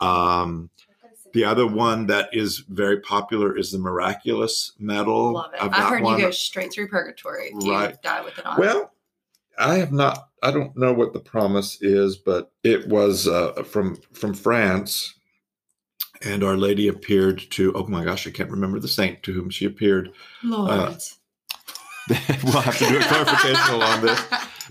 [0.00, 0.70] Um,
[1.32, 5.34] the other one that is very popular is the miraculous medal.
[5.34, 5.62] Love it.
[5.62, 6.18] I've I've, heard one.
[6.18, 8.58] you go straight through purgatory if you die with it on.
[8.58, 8.92] Well,
[9.58, 10.28] I have not.
[10.42, 15.14] I don't know what the promise is, but it was uh, from from France,
[16.22, 17.72] and Our Lady appeared to.
[17.74, 20.12] Oh my gosh, I can't remember the saint to whom she appeared.
[20.42, 20.70] Lord.
[20.70, 20.94] uh,
[22.44, 24.20] we'll have to do a clarification along this.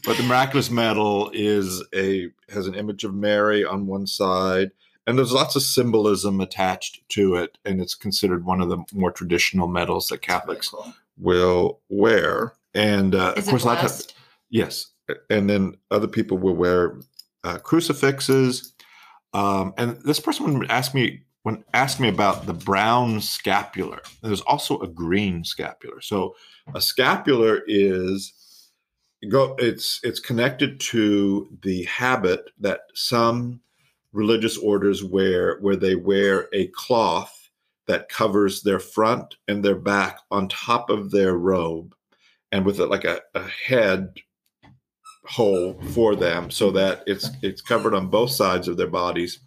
[0.06, 4.72] But the miraculous medal is a has an image of Mary on one side,
[5.06, 9.12] and there's lots of symbolism attached to it, and it's considered one of the more
[9.12, 10.94] traditional medals that Catholics Really cool.
[11.18, 12.54] will wear.
[12.74, 14.02] And uh, of course, it a lot of
[14.50, 14.88] yes,
[15.30, 16.98] and then other people will wear
[17.44, 18.74] uh, crucifixes.
[19.34, 24.02] Um, and this person would ask me when asked me about the brown scapular.
[24.22, 26.02] There's also a green scapular.
[26.02, 26.36] So
[26.74, 28.34] a scapular is
[29.30, 33.60] go it's it's connected to the habit that some
[34.14, 37.50] religious orders wear where they wear a cloth
[37.88, 41.96] that covers their front and their back on top of their robe
[42.52, 44.14] and with it like a, a head
[45.26, 49.40] hole for them so that it's it's covered on both sides of their bodies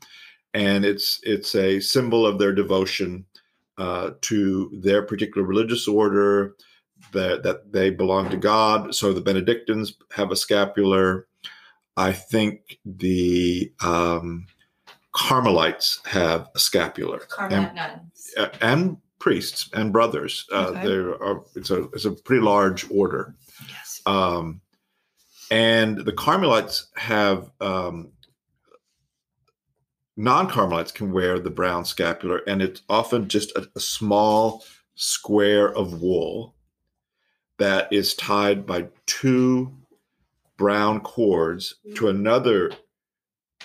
[0.55, 3.25] and it's it's a symbol of their devotion
[3.79, 6.55] uh, to their particular religious order
[7.13, 8.95] that that they belong to God.
[8.95, 11.27] So the Benedictines have a scapular.
[11.97, 14.47] I think the um,
[15.13, 18.31] Carmelites have a scapular, Carmelite nuns.
[18.37, 20.47] Uh, and priests and brothers.
[20.53, 20.87] Uh, Okay.
[20.87, 23.35] There are it's a it's a pretty large order.
[23.69, 24.01] Yes.
[24.07, 24.61] Um,
[25.51, 28.11] and the Carmelites have um,
[30.23, 35.75] non Carmelites can wear the brown scapular, and it's often just a, a small square
[35.75, 36.55] of wool
[37.59, 39.77] that is tied by two
[40.57, 42.71] brown cords to another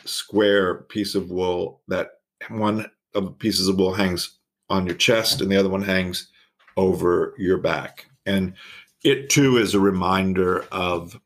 [0.04, 2.10] square piece of wool that
[2.50, 6.32] one of the pieces of wool hangs on your chest and the other one hangs
[6.76, 8.08] over your back.
[8.26, 8.54] And
[9.04, 11.20] it too is a reminder of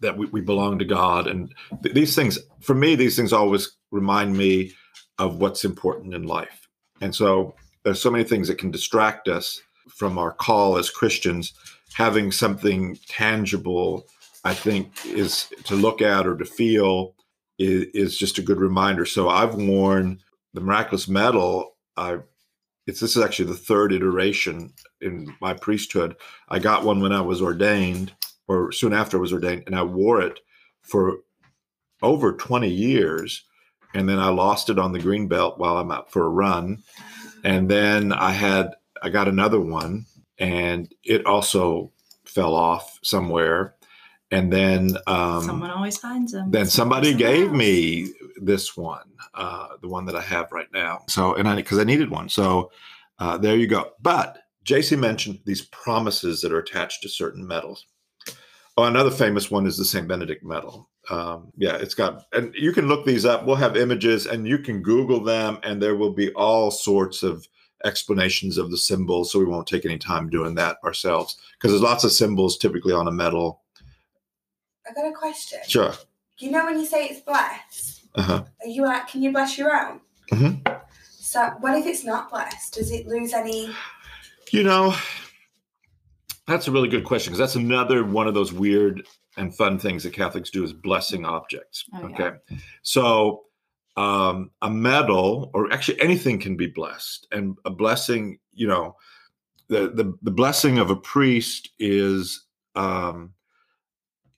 [0.00, 1.26] that we, we belong to god.
[1.26, 4.72] And th- these things for me these things always remind me
[5.18, 6.68] of what's important in life.
[7.00, 11.52] And so there's so many things that can distract us from our call as christians.
[11.94, 14.06] Having something tangible
[14.44, 17.14] i think is to look at or to feel
[17.58, 19.04] is, is just a good reminder.
[19.04, 20.20] So i've worn
[20.54, 21.76] the miraculous medal.
[21.96, 22.18] I
[22.86, 26.16] it's this is actually the third iteration in my priesthood.
[26.48, 28.12] I got one when I was ordained,
[28.48, 30.40] or soon after I was ordained, and I wore it
[30.82, 31.18] for
[32.02, 33.44] over 20 years.
[33.94, 36.82] And then I lost it on the green belt while I'm out for a run.
[37.44, 38.70] And then I had,
[39.02, 40.06] I got another one,
[40.38, 41.90] and it also
[42.24, 43.74] fell off somewhere.
[44.30, 46.50] And then, um, Someone always finds them.
[46.52, 47.56] then somebody gave else.
[47.56, 49.02] me this one,
[49.34, 51.00] uh, the one that I have right now.
[51.08, 52.70] So, and I because I needed one, so
[53.18, 53.90] uh, there you go.
[54.00, 57.86] But JC mentioned these promises that are attached to certain medals.
[58.76, 60.88] Oh, another famous one is the Saint Benedict medal.
[61.10, 63.44] Um, yeah, it's got, and you can look these up.
[63.44, 67.46] We'll have images, and you can Google them, and there will be all sorts of
[67.84, 69.32] explanations of the symbols.
[69.32, 72.92] So we won't take any time doing that ourselves because there's lots of symbols typically
[72.92, 73.62] on a medal.
[74.88, 75.58] I got a question.
[75.66, 75.92] Sure.
[76.38, 78.44] You know when you say it's blessed, Uh huh.
[78.62, 80.00] are you like, can you bless your own?
[80.30, 80.80] Mhm.
[81.18, 82.74] So what if it's not blessed?
[82.74, 83.74] Does it lose any?
[84.52, 84.94] You know,
[86.46, 89.06] that's a really good question because that's another one of those weird
[89.40, 91.86] and fun things that Catholics do is blessing objects.
[91.94, 92.32] Oh, okay.
[92.82, 93.44] So
[93.96, 97.26] um, a medal or actually anything can be blessed.
[97.32, 98.96] And a blessing, you know,
[99.68, 102.44] the the, the blessing of a priest is
[102.76, 103.32] um,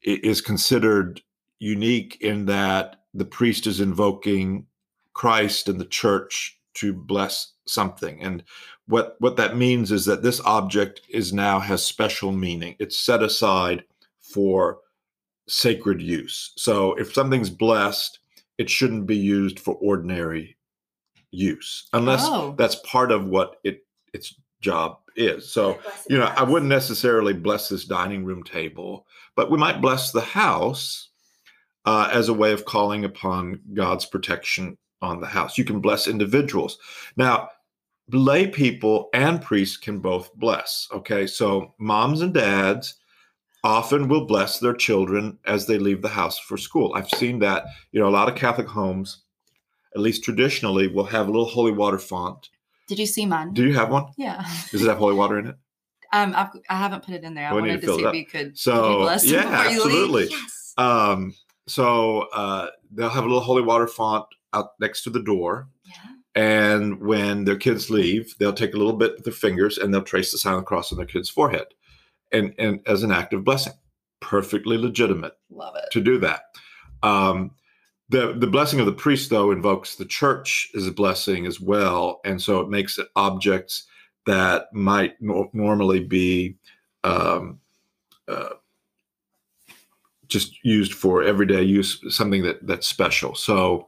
[0.03, 1.21] is considered
[1.59, 4.67] unique in that the priest is invoking
[5.13, 8.23] Christ and the church to bless something.
[8.23, 8.43] And
[8.87, 12.77] what what that means is that this object is now has special meaning.
[12.79, 13.85] It's set aside
[14.21, 14.79] for
[15.49, 16.53] sacred use.
[16.57, 18.19] So if something's blessed,
[18.59, 20.57] it shouldn't be used for ordinary
[21.31, 22.55] use unless Oh.
[22.59, 25.51] that's part of what it its job is.
[25.51, 25.79] So
[26.09, 30.21] you know, I wouldn't necessarily bless this dining room table, but we might bless the
[30.21, 31.09] house
[31.85, 35.59] uh, as a way of calling upon God's protection on the house.
[35.59, 36.79] You can bless individuals.
[37.17, 37.49] Now,
[38.13, 40.87] lay people and priests can both bless.
[40.93, 42.95] Okay, so moms and dads
[43.65, 46.93] often will bless their children as they leave the house for school.
[46.95, 47.67] I've seen that.
[47.93, 49.23] You know, a lot of Catholic homes,
[49.95, 52.51] at least traditionally, will have a little holy water font.
[52.89, 53.53] Did you see mine?
[53.55, 54.07] Do you have one?
[54.17, 54.45] yeah.
[54.71, 55.57] Does it have holy water in it?
[56.15, 57.49] Um, I've, I haven't put it in there.
[57.49, 58.59] I We wanted to to, see if you could.
[58.59, 60.29] So, you yeah, before you absolutely.
[60.29, 60.75] Yes.
[60.77, 61.35] Um,
[61.67, 65.69] so uh, they'll have a little holy water font out next to the door.
[65.87, 65.95] Yeah.
[66.35, 70.03] And when their kids leave, they'll take a little bit with their fingers and they'll
[70.03, 71.69] trace the sign of the cross on their kid's forehead.
[72.33, 73.75] And, and as an act of blessing,
[74.21, 75.85] perfectly legitimate Love it.
[75.93, 76.43] to do that.
[77.03, 77.53] Um,
[78.09, 82.21] the, the blessing of the priest, though, invokes the church as a blessing as well.
[82.25, 83.85] And so it makes it objects
[84.27, 86.57] that might nor- normally be
[87.05, 87.59] um,
[88.29, 88.51] uh,
[90.29, 93.35] just used for everyday use, something that that's special.
[93.35, 93.87] So,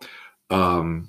[0.51, 1.09] um,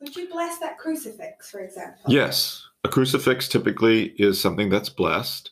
[0.00, 2.02] Would you bless that crucifix, for example?
[2.08, 2.64] Yes.
[2.84, 5.50] A crucifix typically is something that's blessed.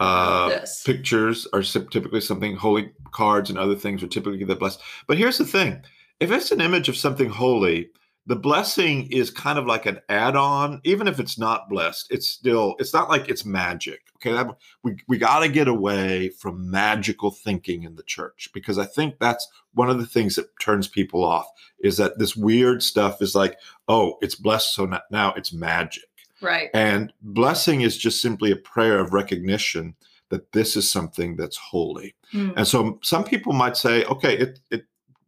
[0.00, 0.64] Uh.
[0.84, 4.80] Pictures are typically something, holy cards and other things are typically the blessed.
[5.06, 5.82] But here's the thing
[6.18, 7.90] if it's an image of something holy,
[8.26, 12.76] the blessing is kind of like an add-on even if it's not blessed it's still
[12.78, 14.46] it's not like it's magic okay that,
[14.84, 19.14] we, we got to get away from magical thinking in the church because i think
[19.18, 21.46] that's one of the things that turns people off
[21.82, 23.58] is that this weird stuff is like
[23.88, 26.04] oh it's blessed so now it's magic
[26.42, 26.70] Right.
[26.74, 29.94] and blessing is just simply a prayer of recognition
[30.30, 32.52] that this is something that's holy Mm.
[32.56, 34.84] and so some people might say, okay, it, it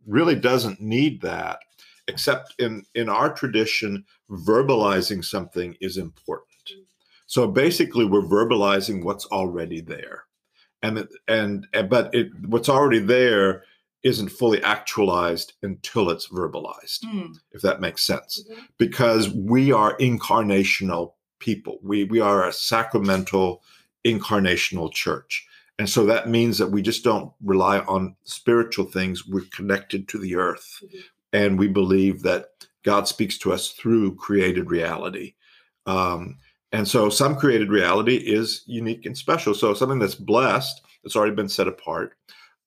[0.07, 1.59] really doesn't need that,
[2.07, 6.47] except in, in our tradition, verbalizing something is important.
[7.27, 10.25] So basically, we're verbalizing what's already there.
[10.85, 13.65] And, and, and but it, what's already there
[14.03, 17.37] isn't fully actualized until it's verbalized, Mm.
[17.53, 18.67] if that makes sense Mhm.
[18.79, 21.79] because we are incarnational people.
[21.83, 23.63] We we are a sacramental
[24.05, 25.47] incarnational church.
[25.79, 29.27] And so that means that we just don't rely on spiritual things.
[29.27, 30.83] We're connected to the earth.
[30.83, 31.03] Mhm.
[31.33, 32.47] And we believe that
[32.85, 35.35] God speaks to us through created reality.
[35.87, 36.39] Um,
[36.73, 39.55] and so some created reality is unique and special.
[39.55, 42.15] So something that's blessed, that's already been set apart,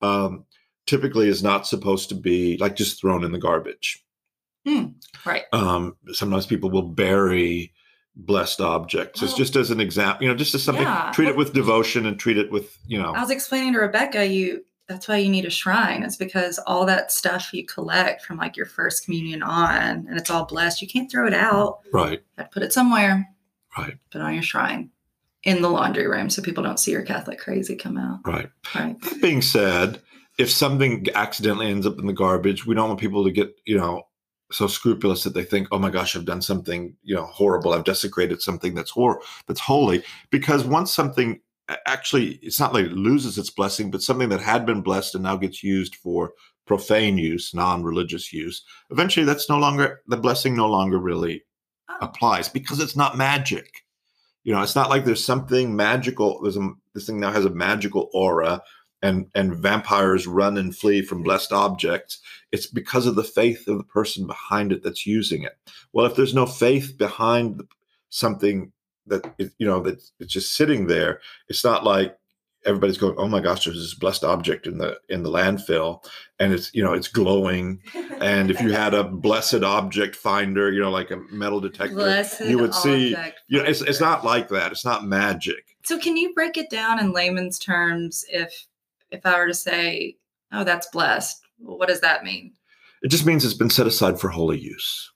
[0.01, 0.45] um,
[0.85, 4.01] typically is not supposed to be like just thrown in the garbage
[5.25, 5.43] Right.
[5.53, 7.73] um, sometimes people will bury
[8.15, 9.21] blessed objects.
[9.21, 10.83] It's just as an example, you know, just as something.
[10.83, 11.11] Yeah.
[11.13, 14.25] Treat it with devotion and treat it with, you know, I was explaining to Rebecca,
[14.25, 16.03] you that's why you need a shrine.
[16.03, 20.29] It's because all that stuff you collect from like your first communion on, and it's
[20.29, 20.81] all blessed.
[20.81, 21.79] You can't throw it out.
[21.91, 23.27] right, to put it somewhere.
[23.77, 23.97] Right.
[24.11, 24.91] Put it on your shrine
[25.43, 28.19] in the laundry room so people don't see your Catholic crazy come out.
[28.25, 28.49] right.
[28.75, 28.99] Right.
[29.01, 30.01] That being said,
[30.37, 33.77] if something accidentally ends up in the garbage, we don't want people to get, you
[33.77, 34.03] know,
[34.51, 37.73] so scrupulous that they think, "Oh my gosh, I've done something, you know, horrible.
[37.73, 41.39] I've desecrated something that's hor- that's holy." Because once something
[41.87, 45.23] actually, it's not like it loses its blessing, but something that had been blessed and
[45.23, 46.33] now gets used for
[46.67, 51.43] profane use, non-religious use, eventually that's no longer the blessing no longer really
[51.89, 51.97] Oh.
[52.01, 53.83] applies because it's not magic.
[54.43, 56.39] You know, it's not like there's something magical.
[56.41, 58.61] There's a this thing now has a magical aura,
[59.01, 62.19] and and vampires run and flee from blessed objects.
[62.51, 65.57] It's because of the faith of the person behind it that's using it.
[65.93, 67.61] Well, if there's no faith behind
[68.09, 68.71] something
[69.07, 72.17] that it, you know that it's just sitting there, it's not like
[72.65, 76.03] everybody's going, "Oh my gosh, there's this blessed object in the in the landfill,"
[76.39, 77.81] and it's you know it's glowing.
[78.19, 82.45] And if you had a blessed object finder, you know, like a metal detector, Blessed
[82.45, 83.15] you would see
[83.47, 84.71] you know, it's it's not like that.
[84.71, 85.77] It's not magic.
[85.83, 88.65] So can you break it down in layman's terms if
[89.15, 90.17] if I were to say,
[90.51, 92.53] oh, that's blessed, well, what does that mean?
[93.01, 95.11] It just means it's been set aside for holy use.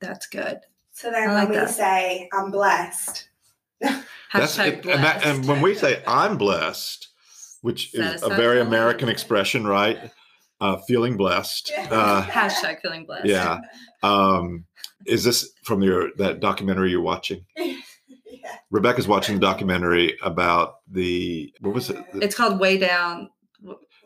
[0.00, 0.60] That's good.
[0.92, 3.28] So then I when like we say, I'm blessed,
[3.80, 7.08] That's Hashtag it, and, that, and when we say I'm blessed,
[7.62, 9.14] which Set is a very American use.
[9.14, 10.10] expression, right?
[10.60, 11.72] Uh, feeling blessed.
[11.90, 13.26] Uh, Hashtag feeling blessed.
[13.26, 13.58] yeah.
[14.02, 14.64] Um,
[15.06, 17.44] is this from your that documentary you're watching?
[18.42, 18.56] yeah.
[18.70, 22.04] Rebecca's watching the documentary about the what was it?
[22.14, 23.30] It's called Way Down.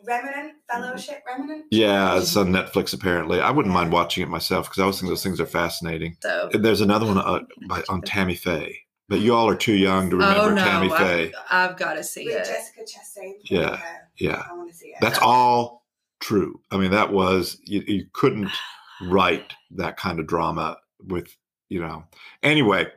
[0.05, 1.65] Remnant Fellowship, Remnant?
[1.69, 3.41] Yeah, it's on Netflix apparently.
[3.41, 6.15] I wouldn't mind watching it myself because I always think those things are fascinating.
[6.21, 8.77] So And There's another one uh, by, on Tammy Faye,
[9.09, 11.33] but you all are too young to remember oh no, Tammy I've, Faye.
[11.51, 12.45] I've got to see With it.
[12.45, 13.33] Jessica Chastain.
[13.43, 13.81] Yeah.
[14.17, 14.97] Yeah, I want to see it.
[15.01, 15.85] that's all
[16.19, 16.59] true.
[16.71, 18.49] I mean, that was you, you couldn't
[19.01, 21.35] write that kind of drama with
[21.69, 22.05] you know.
[22.43, 22.87] Anyway,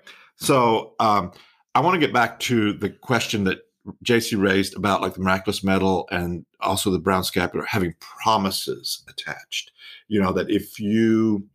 [0.41, 1.33] so um,
[1.75, 3.59] I want to get back to the question that
[4.05, 9.71] JC raised about like the miraculous medal and also the brown scapular having promises attached.
[10.09, 11.47] You know that if you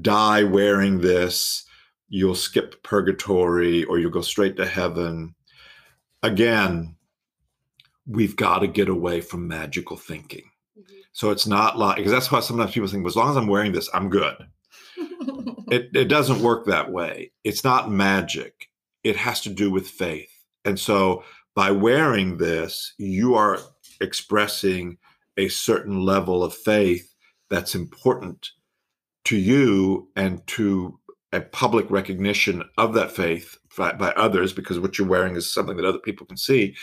[0.00, 1.64] die wearing this,
[2.08, 5.34] you'll skip purgatory or you'll go straight to heaven.
[6.22, 6.96] Again,
[8.06, 10.50] we've got to get away from magical thinking.
[10.78, 10.84] Mhm.
[11.12, 13.46] So it's not like because that's why sometimes people think, well, as long as I'm
[13.48, 14.36] wearing this, I'm good.
[15.70, 17.32] It it doesn't work that way.
[17.44, 18.68] It's not magic.
[19.04, 20.32] It has to do with faith.
[20.64, 23.58] And so by wearing this, you are
[24.00, 24.98] expressing
[25.36, 27.14] a certain level of faith
[27.50, 28.50] that's important
[29.24, 30.98] to you and to
[31.32, 35.76] a public recognition of that faith by, by others because what you're wearing is something
[35.76, 36.74] that other people can see.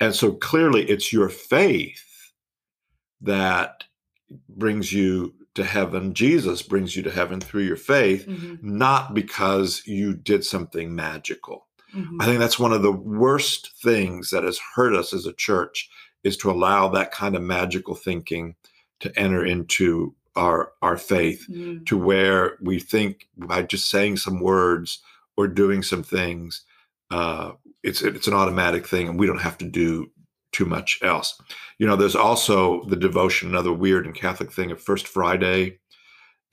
[0.00, 2.32] And so clearly it's your faith
[3.20, 3.84] that
[4.48, 6.14] brings you to heaven.
[6.14, 11.66] Jesus brings you to heaven through your faith, Mhm, not because you did something magical.
[11.94, 12.16] mhm.
[12.20, 15.88] I think that's one of the worst things that has hurt us as a church
[16.24, 18.56] is to allow that kind of magical thinking
[19.00, 21.86] to enter into our our faith Mm.
[21.86, 25.00] to where we think by just saying some words
[25.36, 26.62] or doing some things,
[27.10, 27.52] uh,
[27.84, 30.10] it's it's an automatic thing, and we don't have to do
[30.54, 31.38] too much else.
[31.78, 35.78] You know, there's also the devotion, another weird and Catholic thing of First Friday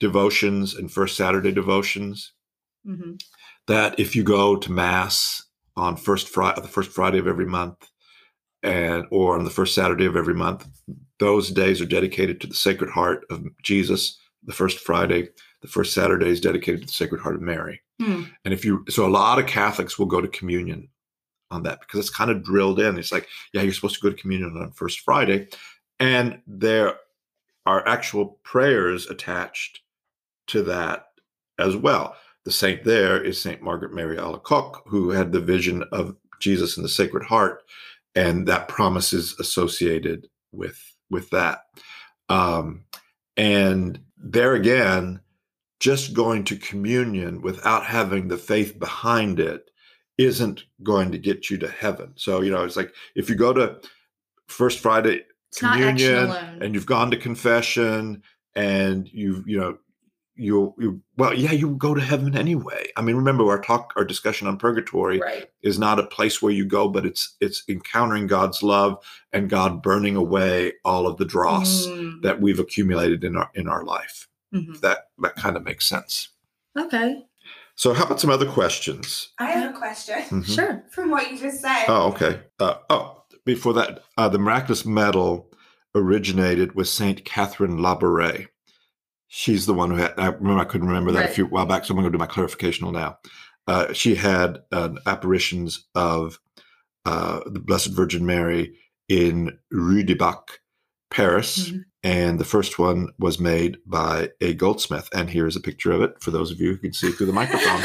[0.00, 2.32] devotions and First Saturday devotions.
[2.86, 3.22] Mhm.
[3.68, 5.44] That if you go to Mass
[5.76, 7.76] on first Friday, the first Friday of every month,
[8.62, 10.66] and or on the first Saturday of every month,
[11.18, 14.18] those days are dedicated to the Sacred Heart of Jesus.
[14.44, 15.28] The first Friday,
[15.62, 17.80] the first Saturday is dedicated to the Sacred Heart of Mary.
[18.00, 18.24] Hmm.
[18.44, 20.88] And if you, so a lot of Catholics will go to communion
[21.52, 22.98] on that because it's kind of drilled in.
[22.98, 25.48] It's like, yeah, you're supposed to go to communion on First Friday.
[26.00, 26.96] And there
[27.66, 29.80] are actual prayers attached
[30.48, 31.08] to that
[31.58, 32.16] as well.
[32.44, 36.82] The saint there is Saint Margaret Mary Alacoque, who had the vision of Jesus in
[36.82, 37.62] the Sacred Heart,
[38.16, 41.66] and that promise is associated with with that.
[42.28, 42.84] Um,
[43.36, 45.20] and there again,
[45.78, 49.70] just going to communion without having the faith behind it
[50.24, 52.12] isn't going to get you to heaven.
[52.16, 53.80] So you know, it's like if you go to
[54.46, 56.30] First Friday It's communion
[56.60, 58.22] and you've gone to confession
[58.54, 59.78] and you've you know
[60.34, 64.04] you you well yeah you go to heaven anyway i mean remember our talk our
[64.04, 65.50] discussion on purgatory right.
[65.62, 68.96] is not a place where you go but it's it's encountering god's love
[69.34, 72.22] and god burning away all of the dross Mm.
[72.22, 74.80] that we've accumulated in our in our life Mhm.
[74.80, 76.28] that that kind of makes sense
[76.78, 77.22] Okay.
[77.74, 80.54] So how about some other questions I have a question Mhm.
[80.54, 80.84] Sure.
[80.90, 81.84] from what you just said.
[81.88, 82.42] Oh, okay.
[82.60, 85.50] Uh, oh, before that, uh, the miraculous medal
[85.94, 88.48] originated with Saint Catherine Labouré.
[89.28, 90.14] She's the one who had.
[90.18, 92.18] I remember I couldn't remember that a few while back, so I'm going to do
[92.20, 93.18] my clarificational now.
[93.66, 96.38] Uh, she had uh, apparitions of
[97.04, 98.76] uh, the Blessed Virgin Mary
[99.08, 100.60] in Rue de Bac,
[101.10, 101.84] Paris, Mhm.
[102.02, 105.08] And the first one was made by a goldsmith.
[105.14, 107.32] And here's a picture of it for those of you who can see through the
[107.32, 107.82] microphone.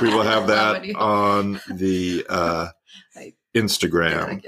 [0.02, 2.68] we will have that on the uh,
[3.54, 4.42] Instagram,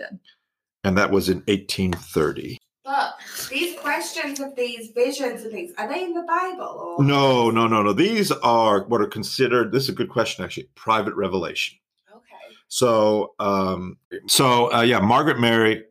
[0.82, 2.58] and that was in 1830.
[2.84, 3.16] But
[3.50, 6.96] these questions of these visions and things, are they in the Bible?
[6.98, 7.92] Or No, no, no, no.
[7.92, 9.72] These are what are considered.
[9.72, 10.68] This is a good question, actually.
[10.76, 11.78] Private revelation.
[12.08, 12.54] Okay.
[12.68, 15.84] So, um, so uh, yeah, Margaret Mary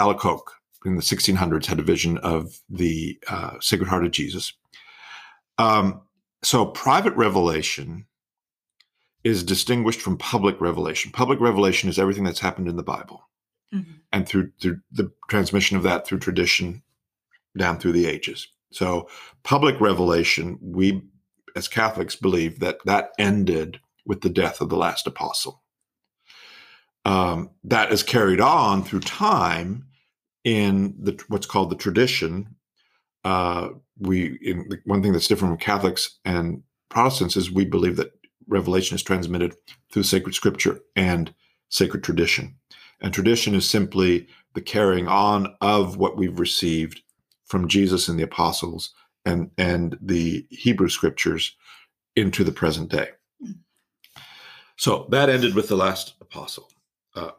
[0.00, 0.50] Alacoque
[0.84, 4.52] in the 1600s had a vision of the uh, Sacred Heart of Jesus.
[5.58, 6.02] Um,
[6.42, 8.06] so, private revelation
[9.22, 11.12] is distinguished from public revelation.
[11.12, 13.28] Public revelation is everything that's happened in the Bible,
[13.72, 14.00] Mhm.
[14.12, 16.82] and through through the transmission of that through tradition
[17.56, 18.48] down through the ages.
[18.72, 19.08] So,
[19.44, 21.02] public revelation, we
[21.54, 25.62] as Catholics believe that that ended with the death of the last apostle.
[27.04, 29.86] Um, that is carried on through time
[30.44, 32.54] in the what's called the tradition.
[33.24, 38.12] Uh, we in, one thing that's different from Catholics and Protestants is we believe that
[38.48, 39.54] revelation is transmitted
[39.90, 41.32] through sacred scripture and
[41.68, 42.56] sacred tradition.
[43.00, 47.02] And tradition is simply the carrying on of what we've received
[47.46, 51.56] from Jesus and the apostles and and the Hebrew scriptures
[52.16, 53.08] into the present day.
[54.76, 56.68] So that ended with the last apostle.
[57.14, 57.30] Uh,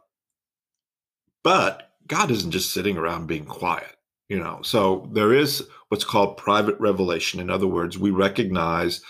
[1.44, 3.96] but God isn't just sitting around being quiet,
[4.30, 4.62] you know.
[4.64, 7.40] So there is what's called private revelation.
[7.40, 9.02] In other words, we recognize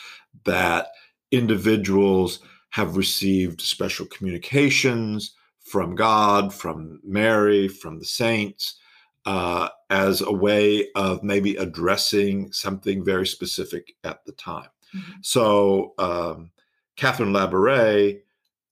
[0.46, 0.88] that
[1.32, 2.40] individuals
[2.72, 8.80] have received special communications from God, from Mary, from the saints,
[9.26, 14.70] uh, as a way of maybe addressing something very specific at the time.
[14.94, 15.14] Mhm.
[15.22, 16.52] So um,
[16.96, 18.22] Catherine Labouré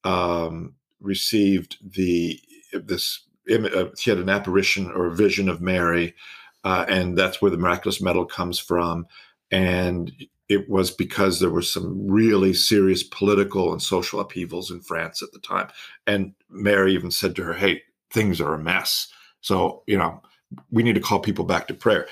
[0.03, 2.39] um, received the
[2.73, 6.15] this she had an apparition or a vision of Mary,
[6.63, 9.07] uh, and that's where the miraculous medal comes from.
[9.49, 10.11] And
[10.47, 15.31] it was because there were some really serious political and social upheavals in France at
[15.31, 15.69] the time.
[16.05, 19.07] And Mary even said to her, "Hey, things are a mess.
[19.41, 20.21] So you know,
[20.69, 22.07] we need to call people back to prayer."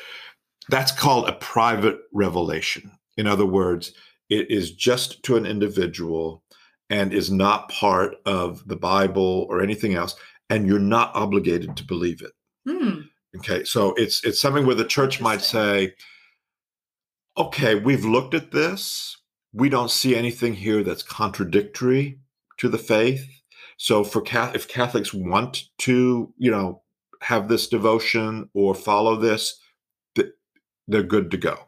[0.70, 2.92] That's called a private revelation.
[3.18, 3.94] In other words,
[4.30, 6.44] it is just to an individual
[6.90, 10.16] and is not part of the Bible or anything else,
[10.50, 12.32] and you're not obligated to believe it.
[12.68, 13.02] Hmm.
[13.38, 15.93] Okay, so it's it's something where the church might say,
[17.38, 19.18] "Okay, we've looked at this.
[19.54, 22.20] We don't see anything here that's contradictory
[22.58, 23.28] to the faith.
[23.78, 24.24] So, for
[24.54, 26.82] if Catholics want to, you know,
[27.22, 29.60] have this devotion or follow this,
[30.88, 31.68] they're good to go."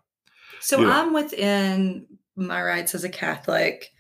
[0.59, 0.99] So Yeah.
[0.99, 3.91] I'm within my rights as a Catholic.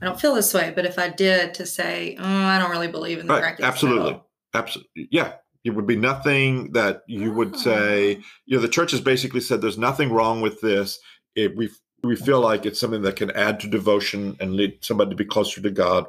[0.00, 2.88] I don't feel this way, but if I did to say, oh, I don't really
[2.88, 4.04] believe in the Right, absolutely.
[4.12, 5.34] medal," Absolutely, yeah,
[5.64, 7.58] It would be nothing that you would ah.
[7.58, 8.16] say.
[8.16, 8.22] Oh.
[8.46, 10.98] You know, the church has basically said there's nothing wrong with this.
[11.34, 11.70] It, we
[12.02, 15.24] we feel like it's something that can add to devotion and lead somebody to be
[15.24, 16.06] closer to God,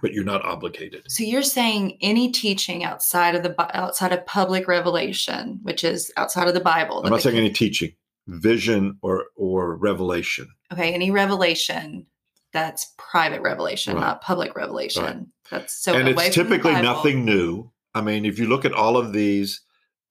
[0.00, 1.02] but you're not obligated.
[1.10, 6.48] So you're saying any teaching outside of the outside of public revelation, which is outside
[6.48, 7.02] of the Bible.
[7.04, 7.92] I'm not saying any teaching,
[8.26, 10.48] vision, or or revelation.
[10.72, 12.06] okay, any revelation
[12.52, 14.00] that's private revelation, Right.
[14.00, 15.32] not public revelation.
[15.50, 17.70] That's so and it's typically nothing new.
[17.94, 19.62] I mean, if you look at all of these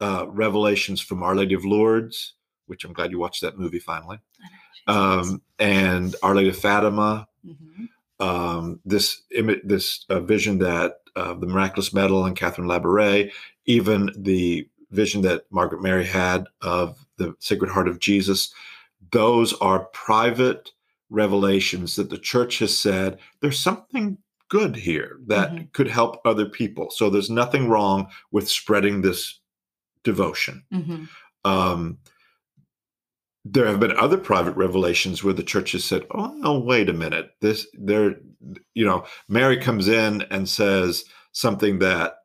[0.02, 2.34] uh, revelations from Our Lady of Lourdes,
[2.68, 4.20] which I'm glad you watched that movie finally,
[4.88, 7.88] um, and Our Lady of Fatima, Mhm.
[8.20, 13.32] um, this imi- this uh, vision that uh, the miraculous medal and Catherine Labouré,
[13.66, 18.54] even the vision that Margaret Mary had of the Sacred Heart of Jesus,
[19.12, 20.72] those are private
[21.10, 24.18] revelations that the church has said there's something
[24.50, 25.72] good here that Mhm.
[25.74, 26.90] could help other people.
[26.92, 29.40] So there's nothing wrong with spreading this
[30.04, 30.64] devotion.
[30.74, 31.08] Mhm.
[31.46, 31.98] Um,
[33.46, 36.94] there have been other private revelations where the church has said, "Oh, no, wait a
[36.94, 37.32] minute.
[37.40, 38.20] This, there,
[38.74, 42.18] you know, Mary comes in and says something that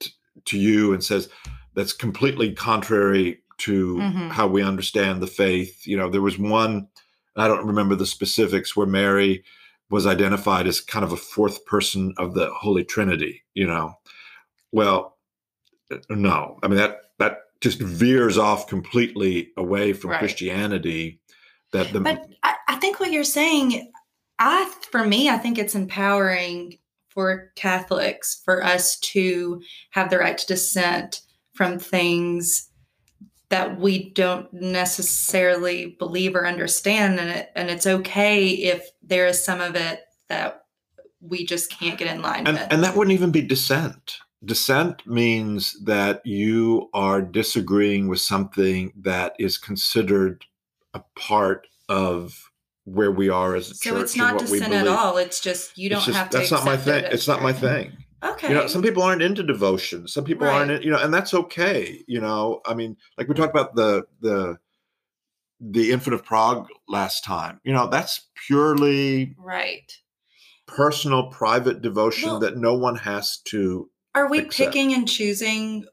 [0.00, 0.12] t-
[0.46, 1.28] to you and says
[1.74, 4.30] that's completely contrary to Mhm.
[4.30, 6.88] how we understand the faith." You know, there was one,
[7.36, 9.44] I don't remember the specifics, where Mary
[9.94, 13.44] was identified as kind of a fourth person of the Holy Trinity.
[13.54, 13.94] You know,
[14.72, 15.16] well,
[15.92, 20.18] uh, no, I mean that that just veers off completely away from Right.
[20.18, 21.20] Christianity.
[21.70, 23.92] That the But I, I think what you're saying,
[24.40, 26.78] I for me, I think it's empowering
[27.08, 31.20] for Catholics for us to have the right to dissent
[31.52, 32.68] from things
[33.50, 39.44] that we don't necessarily believe or understand, and it, and it's okay if there is
[39.44, 40.64] some of it that
[41.20, 42.66] we just can't get in line and with.
[42.70, 44.18] and that wouldn't even be dissent.
[44.44, 50.44] Dissent means that you are disagreeing with something that is considered
[50.92, 52.50] a part of
[52.84, 53.88] where we are as a society.
[53.88, 54.04] so church.
[54.04, 55.16] it's not dissent at all.
[55.16, 56.38] It's just you don't just- have to.
[56.38, 57.04] That's not my thing.
[57.04, 58.03] it It's not my thing.
[58.24, 58.48] Okay.
[58.48, 60.08] You know, some people aren't into devotion.
[60.08, 60.68] Some people Right.
[60.70, 62.02] aren't, you know, and that's okay.
[62.08, 64.58] You know, I mean, like we talked about the the
[65.60, 67.60] the infant of Prague last time.
[67.64, 69.90] You know, that's purely right.
[70.66, 73.90] personal, private devotion Well- that no one has to.
[74.14, 74.72] Are we accept.
[74.72, 75.86] picking and choosing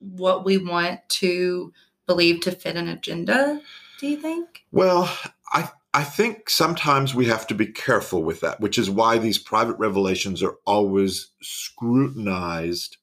[0.00, 1.72] what we want to
[2.06, 3.60] believe to fit an agenda?
[4.00, 4.64] Do you think?
[4.72, 5.10] Well,
[5.52, 9.38] I I think sometimes we have to be careful with that, which is why these
[9.38, 12.98] private revelations are always scrutinized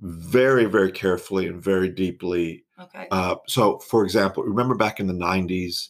[0.00, 3.06] very, very carefully and very deeply Okay.
[3.10, 5.88] Uh, so, for example, remember back in the 90s,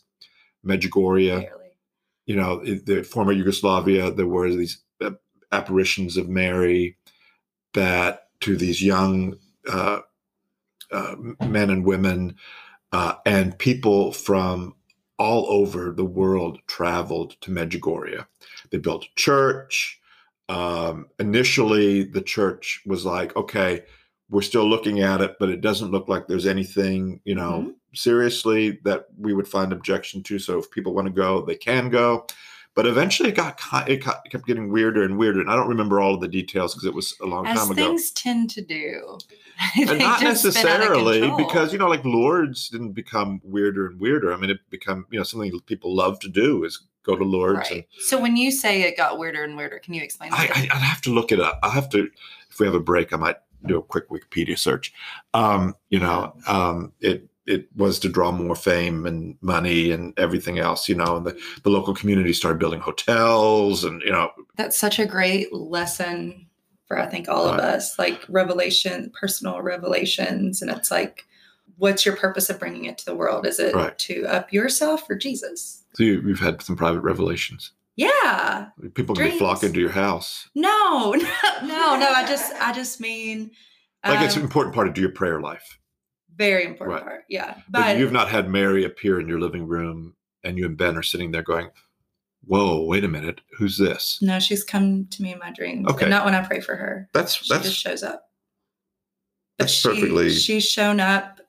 [0.65, 1.71] Medjugorje, Barely.
[2.27, 4.83] you know, the former Yugoslavia, there were these
[5.51, 6.97] apparitions of Mary
[7.75, 9.37] that to these young
[9.69, 10.01] uh,
[10.91, 11.15] uh,
[11.47, 12.37] men and women
[12.93, 14.75] uh, and people from
[15.23, 18.27] all over the world traveled to Medjugorje.
[18.71, 20.01] They built a church.
[20.49, 23.85] Um, initially, the church was like, okay,
[24.31, 28.81] we're still looking at it, but it doesn't look like there's anything, you know, seriously
[28.83, 30.41] that we would find objection to.
[30.41, 32.27] So if people want to go, they can go.
[32.75, 36.15] But eventually, it got it kept getting weirder and weirder, and I don't remember all
[36.15, 37.89] of the details because it was a long As time ago.
[37.89, 39.19] things tend to do.
[39.77, 43.87] And not just spin out of necessarily because you know, like Lourdes didn't become weirder
[43.87, 44.33] and weirder.
[44.33, 47.71] I mean, it become you know something people love to do is go to Lourdes
[47.71, 50.57] and So when you say it got weirder and weirder, can you explain I, that?
[50.57, 51.59] I, I'd have to look it up.
[51.63, 52.09] I'll have to,
[52.51, 54.93] if we have a break, I might do a quick Wikipedia search.
[55.35, 60.59] Um, you know, um, it it was to draw more fame and money and everything
[60.59, 60.89] else.
[60.89, 64.99] You know, and the, the local community started building hotels, and you know, That's such
[64.99, 66.47] a great lesson
[66.87, 71.25] for I think all of us, like revelation, personal revelations, and it's like,
[71.79, 73.47] what's your purpose of bringing it to the world?
[73.47, 73.97] Is it Right.
[74.01, 75.85] to up yourself or Jesus?
[75.95, 77.73] so you, you've had some private revelations.
[77.97, 78.69] Yeah.
[78.95, 79.39] People can be Dreams.
[79.39, 80.49] flocking to your house.
[80.55, 81.19] No, no,
[81.63, 82.09] no, no.
[82.11, 83.51] I just, I just mean,
[84.07, 85.79] Like it's an um, important part of your prayer life.
[86.37, 87.05] Very important Right.
[87.07, 87.25] part.
[87.29, 90.15] Yeah, But, but, you've not had Mary appear in your living room,
[90.45, 91.71] and you and Ben are sitting there going,
[92.45, 96.05] "Whoa, wait a minute, who's this?" no, she's come to me in my dreams, Okay.
[96.05, 97.09] but not when I pray for her.
[97.13, 98.29] That's She that's just shows up.
[99.59, 101.41] But that's she, perfectly- She's shown up.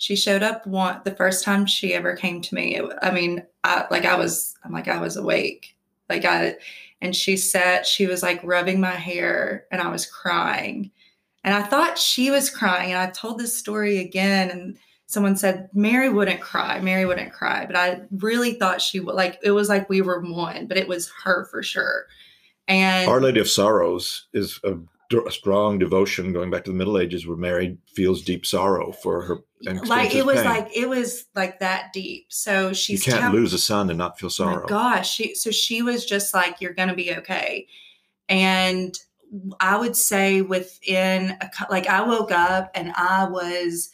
[0.00, 2.76] She showed up one the first time she ever came to me.
[2.76, 4.54] It, I mean, I like I was.
[4.64, 5.76] I'm like I was awake.
[6.08, 6.56] Like I,
[7.00, 7.84] and she sat.
[7.84, 10.92] She was like rubbing my hair, and I was crying.
[11.44, 12.92] And I thought she was crying.
[12.92, 16.80] And I told this story again, and someone said Mary wouldn't cry.
[16.80, 19.14] Mary wouldn't cry, but I really thought she would.
[19.14, 22.06] Like it was like we were one, but it was her for sure.
[22.66, 24.76] And Our Lady of Sorrows is a
[25.26, 29.22] a strong devotion going back to the Middle Ages where Mary feels deep sorrow for
[29.22, 30.44] her and like it was pain.
[30.44, 32.26] like it was like that deep.
[32.28, 34.66] So she you can't tell- lose a son and not feel sorrow.
[34.66, 37.66] gosh, she so she was just like, "You're gonna be okay,"
[38.28, 38.94] and
[39.60, 43.90] I would say within a like I woke up and I was,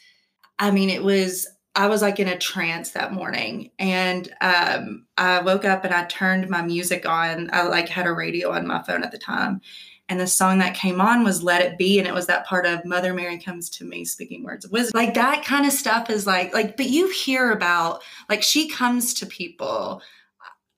[0.58, 5.40] I mean, it was I was like in a trance that morning, and um, I
[5.40, 7.50] woke up and I turned my music on.
[7.52, 9.60] I like had a radio on my phone at the time.
[10.08, 11.98] And the song that came on was Let It Be.
[11.98, 14.98] And it was that part of Mother Mary comes to me speaking words of wisdom.
[14.98, 19.14] Like that kind of stuff is like, like, but you hear about like she comes
[19.14, 20.02] to people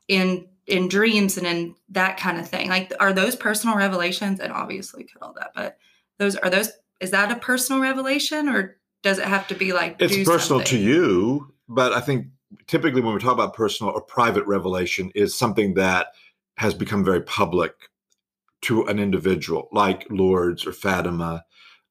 [0.06, 2.68] in in dreams and in that kind of thing.
[2.68, 4.40] Like are those personal revelations?
[4.40, 5.78] And obviously could all that but
[6.18, 9.96] those are those is that a personal revelation or does it have to be like
[10.00, 12.26] it's personal to you, but I think
[12.66, 16.08] typically when we talk about personal or private revelation is something that
[16.56, 17.74] has become very public
[18.62, 21.44] to an individual, like Lourdes or Fatima.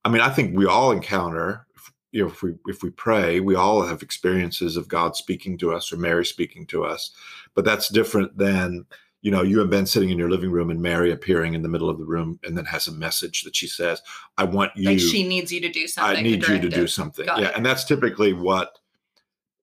[0.03, 1.65] I mean, I think we all encounter,
[2.11, 5.73] you know, if we if we pray, we all have experiences of God speaking to
[5.73, 7.11] us or Mary speaking to us,
[7.55, 8.85] but that's different than
[9.21, 11.69] you know you and Ben sitting in your living room and Mary appearing in the
[11.69, 14.01] middle of the room and then has a message that she says,
[14.37, 16.85] "I want you." like she needs you to do something I need you to do
[16.85, 17.25] something.
[17.25, 17.55] Got yeah, it.
[17.55, 18.77] and that's typically what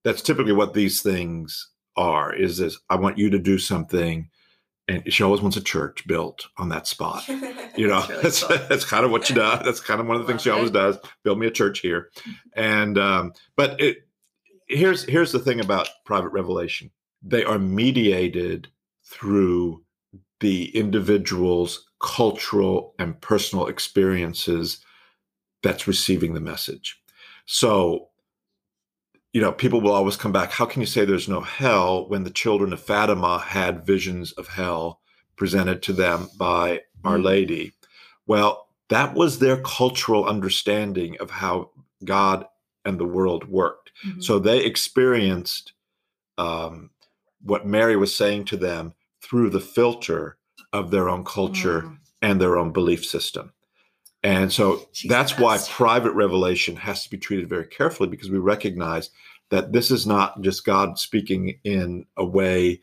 [0.04, 2.34] that's typically what these things are.
[2.34, 4.28] Is this I want you to do something,
[4.88, 7.28] and she always wants a church built on that spot.
[7.74, 8.58] You know, That's really that's cool.
[8.68, 9.60] that's kind of what she does.
[9.64, 10.74] That's kind of one of the things she always it.
[10.74, 10.98] does.
[11.22, 12.10] Build me a church here,
[12.52, 14.06] and um, but it
[14.68, 16.90] here's here's the thing about private revelation.
[17.22, 18.68] They are mediated
[19.04, 19.82] through
[20.40, 24.84] the individual's cultural and personal experiences
[25.62, 27.00] that's receiving the message.
[27.46, 28.08] So,
[29.32, 30.50] you know, people will always come back.
[30.50, 34.48] How can you say there's no hell when the children of Fatima had visions of
[34.48, 35.00] hell
[35.36, 37.24] presented to them by Our Mm.
[37.24, 37.72] Lady?
[38.26, 41.70] Well, that was their cultural understanding of how
[42.04, 42.46] God
[42.84, 43.90] and the world worked.
[44.04, 44.22] Mhm.
[44.22, 45.72] So they experienced
[46.38, 46.90] um,
[47.42, 50.36] what Mary was saying to them through the filter
[50.72, 51.98] of their own culture Mm.
[52.22, 53.52] and their own belief system.
[54.22, 58.38] And so She's that's why private revelation has to be treated very carefully because we
[58.38, 59.10] recognize
[59.50, 62.80] that this is not just God speaking in a way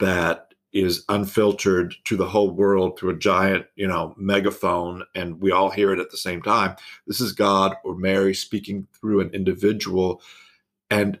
[0.00, 5.50] that is unfiltered to the whole world through a giant, you know, megaphone and we
[5.50, 6.76] all hear it at the same time.
[7.06, 10.22] This is God or Mary speaking through an individual
[10.90, 11.18] and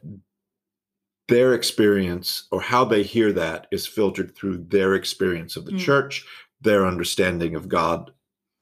[1.28, 5.78] their experience or how they hear that is filtered through their experience of the Mm.
[5.80, 6.24] church,
[6.60, 8.12] their understanding of God,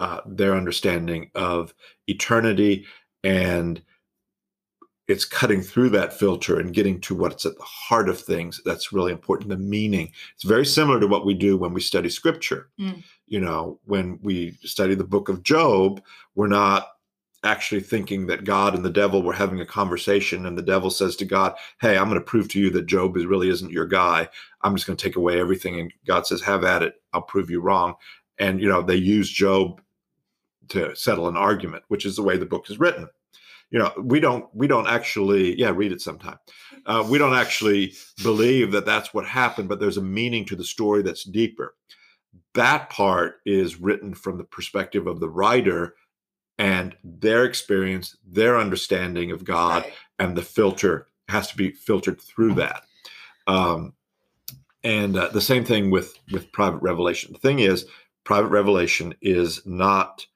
[0.01, 1.73] uh, their understanding of
[2.07, 2.85] eternity,
[3.25, 3.83] and
[5.09, 8.61] it's cutting through that filter and getting to what's at the heart of things.
[8.65, 9.49] That's really important.
[9.51, 10.11] The meaning.
[10.35, 12.71] It's very similar to what we do when we study Scripture.
[12.81, 13.05] Mm.
[13.29, 16.03] You know, when we study the book of Job,
[16.35, 16.89] we're not
[17.47, 21.17] actually thinking that God and the devil were having a conversation and the devil says
[21.17, 23.87] to God, Hey, I'm going to prove to you that Job is really isn't your
[23.87, 24.29] guy.
[24.63, 25.81] I'm just going to take away everything.
[25.81, 26.95] And God says, Have at it.
[27.13, 27.95] I'll prove you wrong.
[28.39, 29.81] And, you know, they use Job
[30.69, 33.09] to settle an argument, which is the way the book is written.
[33.71, 36.39] You know, we don't, we don't actually, yeah, read it sometime.
[36.85, 40.65] Uh, we don't actually believe that that's what happened, but there's a meaning to the
[40.65, 41.75] story that's deeper.
[42.55, 45.95] That part is written from the perspective of the writer
[46.59, 49.93] and their experience, their understanding of God, Right.
[50.19, 52.85] and the filter has to be filtered through that.
[53.47, 53.93] Um,
[54.85, 57.33] and uh, the same thing with with private revelation.
[57.33, 57.87] The thing is,
[58.25, 60.27] private revelation is not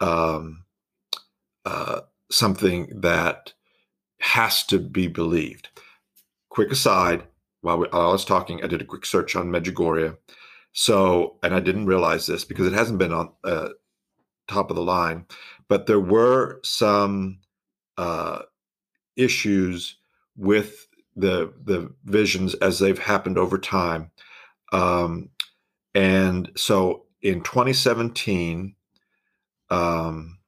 [0.00, 0.64] um,
[1.64, 3.52] uh, something that
[4.20, 5.68] has to be believed.
[6.50, 7.24] Quick aside:
[7.62, 10.16] while, we, while I was talking, I did a quick search on Medjugorje.
[10.72, 13.70] So, and I didn't realize this because it hasn't been on uh,
[14.48, 15.26] top of the line,
[15.68, 17.38] but there were some
[17.96, 18.42] uh,
[19.16, 19.96] issues
[20.36, 20.86] with
[21.16, 24.10] the the visions as they've happened over time.
[24.72, 25.30] Um,
[25.94, 28.74] and so in 2017,
[29.70, 30.38] um,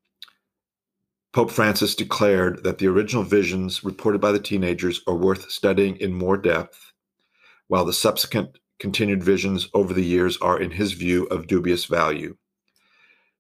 [1.33, 6.13] Pope Francis declared that the original visions reported by the teenagers are worth studying in
[6.13, 6.93] more depth,
[7.69, 12.37] while the subsequent continued visions over the years are, in his view, of dubious value.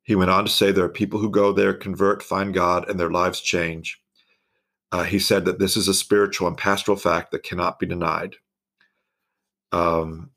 [0.08, 2.98] He went on to say there are people who go there, convert, find God, and
[2.98, 4.00] their lives change.
[4.90, 8.36] Uh, he said that this is a spiritual and pastoral fact that cannot be denied.
[9.70, 10.30] Um,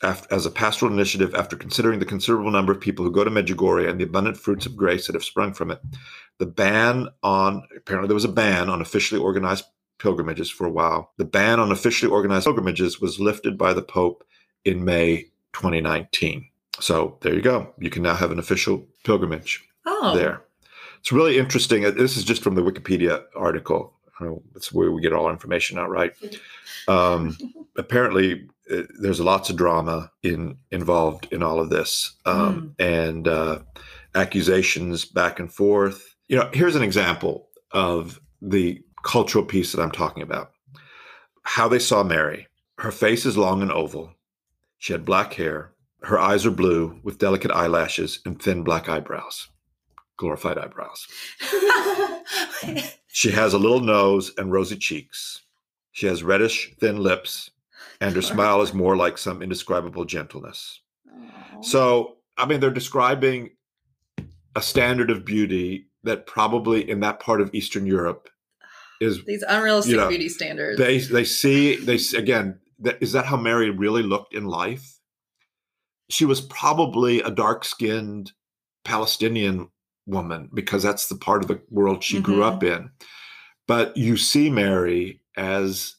[0.00, 3.90] as a pastoral initiative, after considering the considerable number of people who go to Medjugorje
[3.90, 5.80] and the abundant fruits of grace that have sprung from it,
[6.38, 9.64] the ban on apparently there was a ban on officially organized
[9.98, 11.10] pilgrimages for a while.
[11.16, 14.22] The ban on officially organized pilgrimages was lifted by the Pope
[14.64, 16.46] in May 2019.
[16.78, 17.74] So there you go.
[17.78, 19.66] You can now have an official pilgrimage.
[19.86, 20.42] Oh, there.
[21.00, 21.84] It's really interesting.
[21.84, 23.94] Uh, This is just from the Wikipedia article.
[24.52, 26.12] That's where we get all our information out, right?
[26.88, 27.36] Um,
[27.76, 33.58] apparently, uh, there's lots of drama in involved in all of this, um, and uh,
[34.14, 36.16] accusations back and forth.
[36.28, 40.52] You know, here's an example of the cultural piece that I'm talking about.
[41.42, 42.46] How they saw Mary.
[42.78, 44.14] Her face is long and oval.
[44.78, 45.72] She had black hair.
[46.02, 49.48] Her eyes are blue with delicate eyelashes and thin black eyebrows,
[50.16, 51.06] glorified eyebrows.
[53.12, 55.42] She has a little nose and rosy cheeks.
[55.92, 57.50] She has reddish, thin lips,
[58.00, 60.80] and her smile is more like some indescribable gentleness.
[61.60, 63.50] So, I mean, they're describing
[64.54, 68.30] a standard of beauty that probably in that part of Eastern Europe
[69.00, 70.78] is these unrealistic you know, beauty standards.
[70.78, 74.99] they they see they again that is that how Mary really looked in life?
[76.10, 78.32] She was probably a dark-skinned
[78.84, 79.68] Palestinian
[80.06, 82.52] woman because that's the part of the world she grew Mhm.
[82.52, 82.90] up in.
[83.66, 85.96] But you see Mary as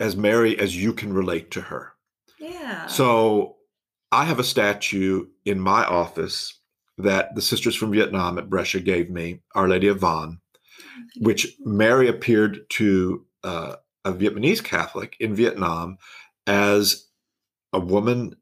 [0.00, 1.92] as Mary as you can relate to her.
[2.38, 2.86] yeah.
[2.86, 3.56] So
[4.12, 6.54] I have a statue in my office
[6.98, 10.40] that the sisters from Vietnam at Brescia gave me, Our Lady of Von,
[11.18, 15.98] which Mary appeared to uh, a Vietnamese Catholic in Vietnam
[16.46, 17.08] as
[17.72, 18.36] a woman,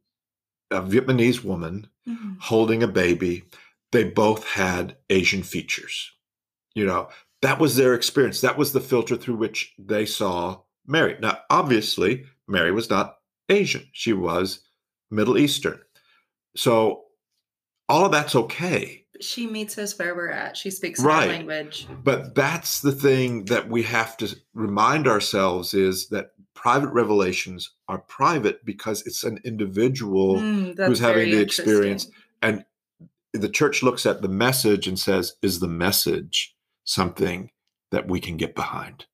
[0.70, 2.40] a Vietnamese woman Mhm.
[2.40, 3.44] holding a baby.
[3.92, 6.10] They both had Asian features.
[6.74, 7.08] You know,
[7.42, 8.40] that was their experience.
[8.40, 11.16] That was the filter through which they saw Mary.
[11.20, 14.60] Now, obviously, Mary was not Asian, she was
[15.10, 15.80] Middle Eastern.
[16.56, 17.04] So,
[17.88, 19.04] all of that's okay.
[19.18, 20.58] she meets us where we're at.
[20.58, 21.22] She speaks Right.
[21.22, 21.86] our language.
[22.04, 27.98] But that's the thing that we have to remind ourselves is that private revelations are
[27.98, 32.08] private because it's an individual Mm, who's having the experience.
[32.42, 32.64] and
[33.32, 37.50] the church looks at the message and says, is the message something
[37.92, 39.04] that we can get behind?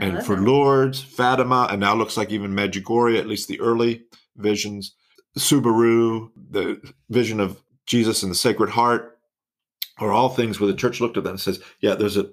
[0.00, 0.40] I and for it.
[0.40, 4.04] Lourdes, Fatima, and now looks like even Medjugorje, at least the early
[4.36, 4.94] visions,
[5.38, 9.18] Subaru, the vision of Jesus and the Sacred Heart,
[9.98, 12.30] are all things where the church looked at them and says, yeah, there's a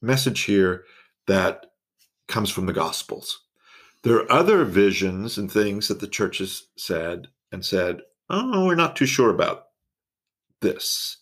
[0.00, 0.84] message here
[1.26, 1.66] that
[2.32, 3.42] comes from the Gospels.
[4.02, 8.96] There are other visions and things that the churches said and said, oh, we're not
[8.96, 9.66] too sure about
[10.60, 11.18] this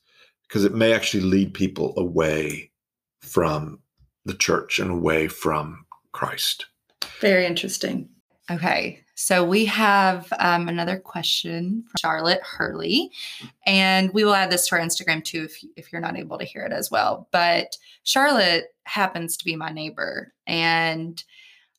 [0.47, 2.71] because it may actually lead people away
[3.21, 3.81] from
[4.25, 6.67] the church and away from Christ.
[7.21, 8.09] Very interesting.
[8.51, 13.11] Okay, so we have um, another question from Charlotte Hurley,
[13.67, 16.45] and we will add this to our Instagram too if, if you're not able to
[16.45, 17.29] hear it as well.
[17.31, 21.23] But Charlotte happens to be my neighbor, and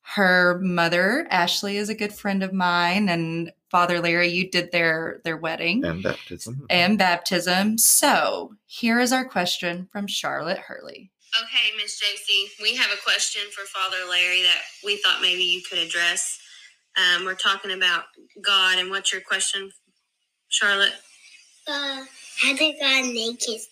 [0.04, 5.22] her mother Ashley is a good friend of mine, and Father Larry, you did their
[5.24, 6.66] their wedding And baptism.
[6.70, 7.78] and baptism.
[7.78, 11.12] So here is our question from Charlotte Hurley.
[11.42, 15.62] Okay, Miss JC, we have a question for Father Larry that we thought maybe you
[15.62, 16.38] could address.
[16.98, 18.04] Um, we're talking about
[18.44, 19.72] God, and what's your question,
[20.50, 20.94] Charlotte?
[21.68, 22.04] Uh,
[22.42, 23.68] how did God make himself?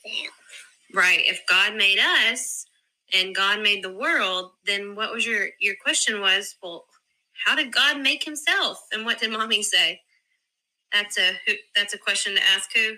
[0.94, 1.20] Right.
[1.26, 2.66] If God made us
[3.14, 6.22] and God made the world, then what was your your question?
[6.22, 6.86] Was well,
[7.46, 8.86] how did God make Himself?
[8.92, 10.02] And what did Mommy say?
[10.92, 12.94] That's a who, that's a question to ask who?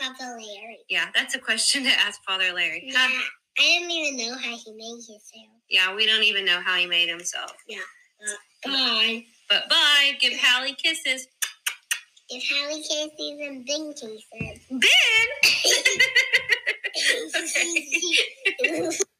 [0.00, 0.78] Papa Larry.
[0.88, 2.84] Yeah, that's a question to ask Father Larry.
[2.86, 3.08] Yeah?
[3.58, 5.52] I don't even know how he made himself.
[5.72, 7.54] Yeah, we don't even know how He made Himself.
[7.66, 7.78] Yeah.
[8.22, 9.24] Uh, bye.
[9.48, 10.12] But bye.
[10.20, 11.26] Give Hallie kisses.
[12.28, 13.64] If Harry can't see kisses.
[13.64, 13.94] then
[14.70, 15.28] Ben.
[18.92, 19.06] said.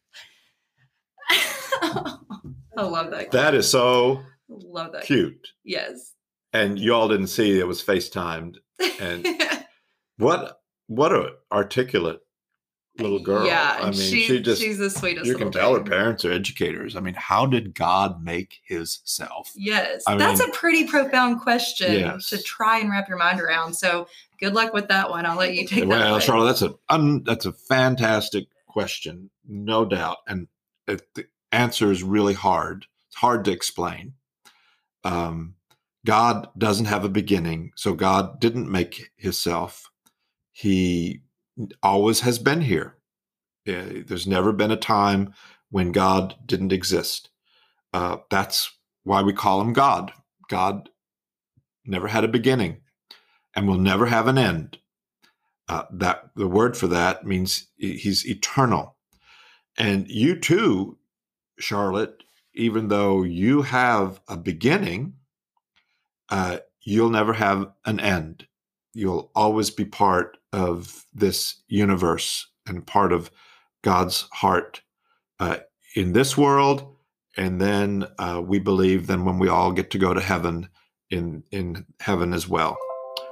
[1.33, 3.31] I love that.
[3.33, 5.05] That is so love that.
[5.05, 5.49] cute.
[5.65, 6.15] Yes.
[6.53, 8.57] And you all didn't see it was FaceTimed.
[9.01, 9.27] And
[10.19, 12.21] what what a articulate
[12.99, 13.47] little girl.
[13.47, 15.27] Yeah, I mean, she, she just she's the sweetest.
[15.27, 16.95] you can tell her parents are educators.
[16.95, 19.51] I mean, how did God make his self?
[19.57, 22.29] Yes, I that's mean- a pretty profound question Yes.
[22.29, 23.75] to try and wrap your mind around.
[23.75, 24.09] So
[24.41, 25.25] good luck with that one.
[25.25, 25.89] I'll let you take that.
[25.89, 26.21] Well, away.
[26.21, 30.49] Charlotte, that's a un, that's a fantastic question, no doubt, and
[30.87, 32.87] it, the answer is really hard.
[33.09, 34.15] It's hard to explain.
[35.05, 35.55] Um,
[36.07, 39.91] God doesn't have a beginning, so God didn't make Himself.
[40.53, 41.23] He
[41.83, 42.97] always has been here.
[43.69, 45.35] Uh, There's never been a time
[45.71, 47.31] when God didn't exist.
[47.93, 50.13] Uh, that's why we call Him God.
[50.49, 50.89] God
[51.85, 52.79] never had a beginning,
[53.55, 54.79] and will never have an end
[55.69, 58.97] uh, that the word for that means he's eternal
[59.79, 60.97] and you too
[61.59, 62.23] charlotte
[62.55, 65.15] even though you have a beginning
[66.29, 68.47] uh, you'll never have an end
[68.95, 73.31] you'll always be part of this universe and part of
[73.83, 74.83] God's heart
[75.41, 75.59] uh,
[75.97, 76.97] in this world,
[77.37, 80.69] and then uh, we believe then when we all get to go to heaven
[81.11, 82.77] in in heaven as well.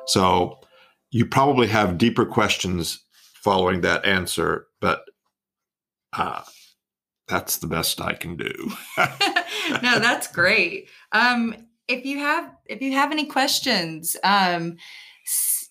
[0.06, 0.58] So
[1.10, 5.04] you probably have deeper questions following that answer, but
[6.12, 6.42] uh,
[7.28, 8.72] that's the best I can do.
[8.98, 10.88] no, that's great.
[11.12, 11.54] Um,
[11.88, 14.76] if you have if you have any questions, um,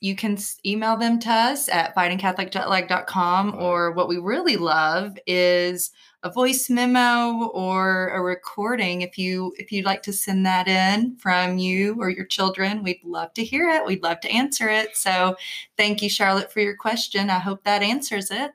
[0.01, 5.91] you can email them to us at fightingcatholicjetlag.com or what we really love is
[6.23, 9.01] a voice memo or a recording.
[9.01, 13.03] If you if you'd like to send that in from you or your children we'd
[13.03, 13.85] love to hear it.
[13.85, 14.95] We'd love to answer it.
[14.95, 15.35] So
[15.75, 17.29] thank you charlotte for your question.
[17.29, 18.51] I hope that answers it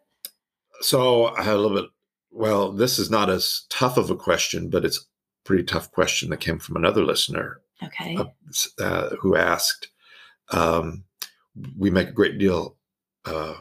[0.84, 1.90] So I had a little bit.
[2.30, 5.02] Well, this is not as tough of a question, but it's a
[5.46, 9.88] pretty tough question that came from another listener okay uh, uh, who asked.
[10.50, 11.04] Um,
[11.78, 12.76] we make a great deal
[13.24, 13.54] uh,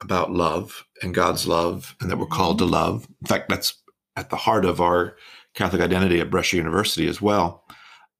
[0.00, 3.08] about love and God's love, and that we're called to love.
[3.22, 3.82] In fact, that's
[4.14, 5.16] at the heart of our
[5.54, 7.64] Catholic identity at Brescia University as well.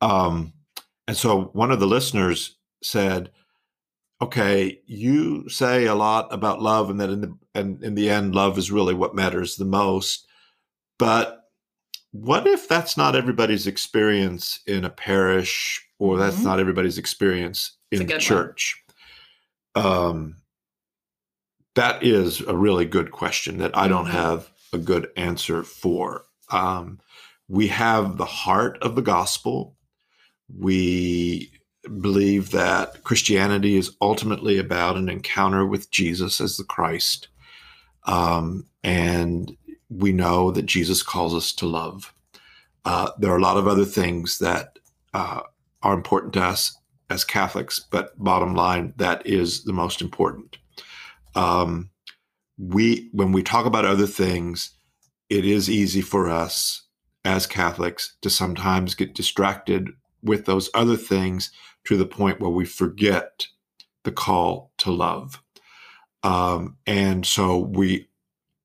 [0.00, 0.52] Um,
[1.06, 3.30] and so one of the listeners said,
[4.20, 8.34] "Okay, you say a lot about love, and that in the and in the end,
[8.34, 10.26] love is really what matters the most.
[10.98, 11.42] But
[12.12, 16.44] what if that's not everybody's experience in a parish, or that's Mhm.
[16.44, 18.18] not everybody's experience in one.
[18.20, 18.82] church?"
[19.74, 20.36] Um,
[21.74, 24.10] that is a really good question that I don't Mhm.
[24.12, 26.24] have a good answer for.
[26.48, 27.00] Um,
[27.48, 29.76] we have the heart of the gospel.
[30.48, 31.50] We
[32.00, 37.28] believe that Christianity is ultimately about an encounter with Jesus as the Christ.
[38.04, 39.56] Um, and
[39.88, 42.12] we know that Jesus calls us to love.
[42.84, 44.78] Uh, there are a lot of other things that
[45.14, 45.40] uh,
[45.82, 46.76] are important to us
[47.10, 50.58] as Catholics, but bottom line, that is the most important.
[51.34, 51.90] Um,
[52.58, 54.70] we, when we talk about other things,
[55.28, 56.82] it is easy for us
[57.24, 59.88] as Catholics to sometimes get distracted
[60.22, 61.50] with those other things
[61.86, 63.46] to the point where we forget
[64.04, 65.42] the call to love.
[66.22, 68.08] Um, and so we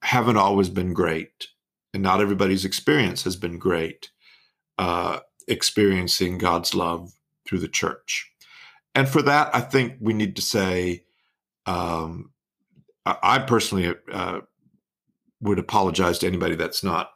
[0.01, 1.47] haven't always been great,
[1.93, 4.09] and not everybody's experience has been great
[4.77, 7.13] uh, experiencing God's love
[7.45, 8.31] through the church.
[8.95, 11.05] And for that, I think we need to say,
[11.65, 12.31] um,
[13.05, 14.41] I personally uh,
[15.41, 17.11] would apologize to anybody that's not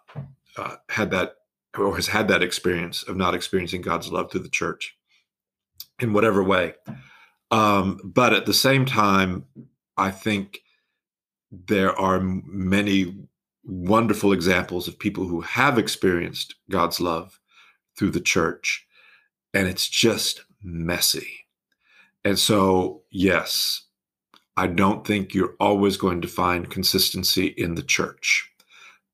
[0.57, 1.35] uh, had that
[1.77, 4.95] or has had that experience of not experiencing God's love through the church
[5.99, 6.73] in whatever way.
[7.51, 9.45] Um, but at the same time,
[9.97, 10.61] I think
[11.51, 13.15] there are many
[13.63, 17.39] wonderful examples of people who have experienced God's love
[17.97, 18.85] through the church,
[19.53, 21.27] and it's just messy.
[22.23, 23.83] And so, yes,
[24.57, 28.49] I don't think you're always going to find consistency in the church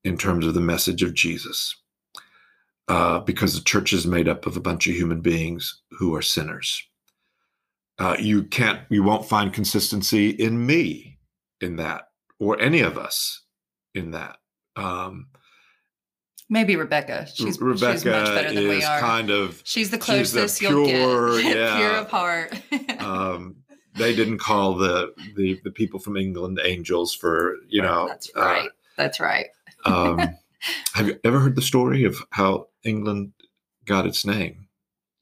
[0.04, 1.76] in terms of the message of Jesus,
[2.88, 6.22] uh, because the church is made up of a bunch of human beings who are
[6.22, 6.84] sinners.
[8.00, 11.20] Uh, you can't, you won't find consistency in me
[11.60, 12.10] in that,
[12.40, 13.44] or any of us
[13.94, 14.38] in that.
[14.76, 15.28] Um,
[16.52, 20.34] maybe rebecca she's, Rebecca she's much better than we are kind of she's the she's
[20.34, 21.78] the closest you'll get yeah.
[21.78, 22.54] pure of heart
[23.00, 23.56] um,
[23.96, 28.08] they didn't call the, the the people from England angels for you know.
[28.08, 29.48] that's right that's right
[29.86, 30.36] Uh, um,
[30.94, 33.34] have you ever heard the story of how England
[33.86, 34.68] got its name?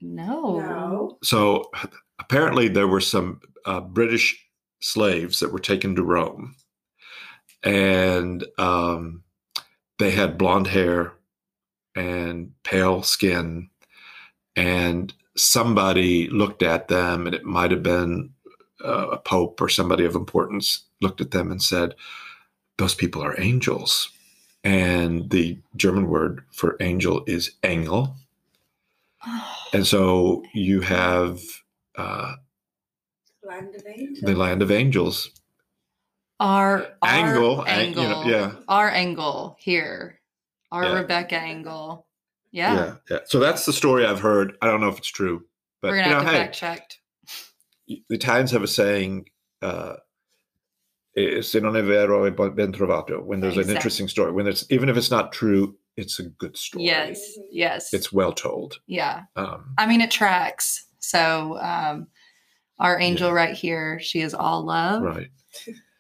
[0.02, 1.18] no No.
[1.24, 1.70] So
[2.20, 4.46] apparently there were some uh, British
[4.82, 6.56] slaves that were taken to Rome,
[7.64, 9.24] and um,
[9.98, 11.14] they had blonde hair
[11.96, 13.70] and pale skin,
[14.56, 18.32] and somebody looked at them, and it might have been
[18.84, 21.96] uh, a pope or somebody of importance looked at them and said,
[22.78, 24.10] "Those people are angels."
[24.64, 28.16] And the German word for angel is Engel.
[29.74, 31.40] And so you have
[31.98, 32.34] uh,
[33.44, 33.84] Land of
[34.22, 35.32] the land of angels.
[36.40, 38.52] our, our Angle, angle, ang- you know, yeah.
[38.68, 40.20] our angle here
[40.72, 40.94] our Yeah.
[41.00, 42.06] rebecca angle
[42.52, 43.18] yeah, yeah, yeah.
[43.26, 44.56] So that's the story I've heard.
[44.62, 45.46] I don't know if it's true,
[45.82, 47.00] but we're you gonna know, have to hey, fact checked
[47.88, 49.30] the Italians have a saying,
[49.62, 49.96] uh,
[51.42, 54.90] "Se non è vero è ben trovato." When there's an interesting story, when it's even
[54.90, 56.86] if it's not true, it's a good story.
[56.86, 57.20] yes
[57.52, 58.80] yes it's well told.
[58.88, 60.86] yeah Um, I mean, it tracks.
[61.00, 62.08] So, um,
[62.78, 65.02] our angel right here, she is all love.
[65.04, 65.30] right.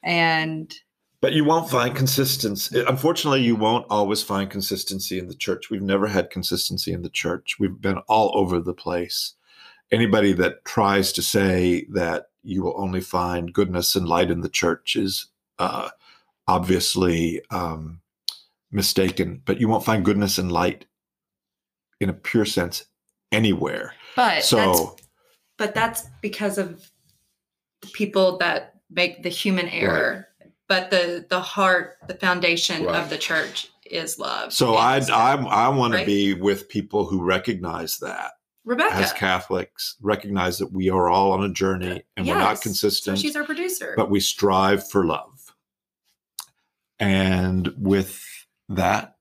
[0.04, 0.74] And
[1.22, 2.82] But you won't find consistency.
[2.88, 5.70] Unfortunately, you won't always find consistency in the church.
[5.70, 7.58] We've never had consistency in the church.
[7.60, 9.34] We've been all over the place.
[9.92, 14.50] Anybody that tries to say that you will only find goodness and light in the
[14.50, 15.28] church is
[15.60, 15.90] uh,
[16.48, 18.02] obviously um,
[18.72, 20.86] mistaken, but you won't find goodness and light
[22.00, 22.86] in a pure sense
[23.32, 23.94] anywhere.
[24.16, 24.96] But that's So,
[25.58, 26.90] but that's because of
[27.82, 30.28] the people that make the human error.
[30.68, 32.96] But the the heart, the foundation Right.
[32.96, 34.54] of the church is love.
[34.54, 36.02] so I I I want right?
[36.02, 38.34] to be with people who recognize that
[38.70, 38.96] Rebecca.
[38.96, 42.60] as Catholics, recognize that we are all on a journey and we're not Yes.
[42.60, 43.18] So consistent.
[43.20, 43.94] she's our producer.
[43.98, 45.54] but we strive for love.
[47.00, 48.24] And with
[48.70, 49.16] that,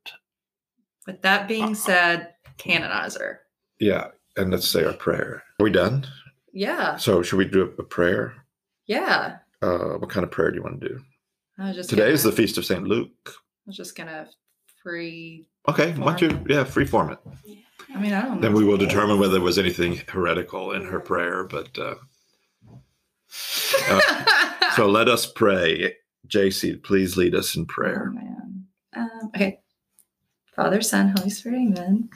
[1.07, 3.41] With that Uh, being said, canonize her.
[3.79, 5.43] yeah, and let's say our prayer.
[5.59, 6.07] Are we done?
[6.53, 6.97] Yeah.
[6.97, 8.35] So, should we do a, a prayer?
[8.87, 9.39] Yeah.
[9.63, 11.01] Uh, what kind of prayer do you want to do?
[11.59, 12.85] I was just Today is the feast of St.
[12.85, 13.11] Luke.
[13.27, 13.31] I
[13.67, 14.29] was just gonna
[14.83, 15.47] free.
[15.69, 17.19] Okay, why don't you, yeah, free form it.
[17.95, 18.41] I mean, I don't.
[18.41, 21.45] Then we will determine whether there was anything heretical in her prayer.
[21.45, 21.95] But uh,
[24.77, 25.95] so let us pray.
[26.29, 28.11] JC, please lead us in Oh, prayer.
[28.15, 28.65] man.
[28.95, 29.61] Um, okay.
[30.55, 32.11] Father, Son, Holy Spirit, amen.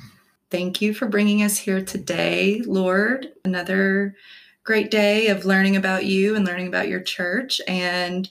[0.50, 3.28] Thank you for bringing us here today, Lord.
[3.44, 4.14] Another
[4.64, 8.28] great day of learning about you and learning about your church and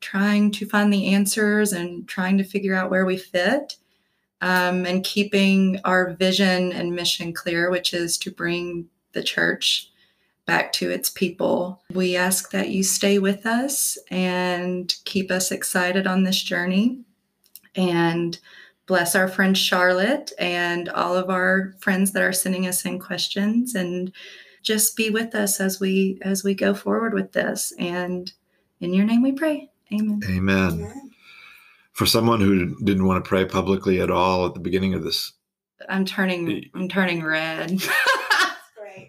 [0.00, 3.76] trying to find the answers and trying to figure out where we fit
[4.40, 9.90] um, and keeping our vision and mission clear, which is to bring the church
[10.46, 11.82] back to its people.
[11.92, 17.00] We ask that you stay with us and keep us excited on this journey
[17.76, 18.38] and
[18.86, 23.74] bless our friend Charlotte and all of our friends that are sending us in questions
[23.74, 24.12] and
[24.62, 28.32] just be with us as we as we go forward with this and
[28.80, 30.72] in your name we pray amen Amen.
[30.72, 31.09] Amen.
[32.00, 35.34] For someone who didn't want to pray publicly at all at the beginning of this,
[35.86, 37.78] i'm turning i'm turning red.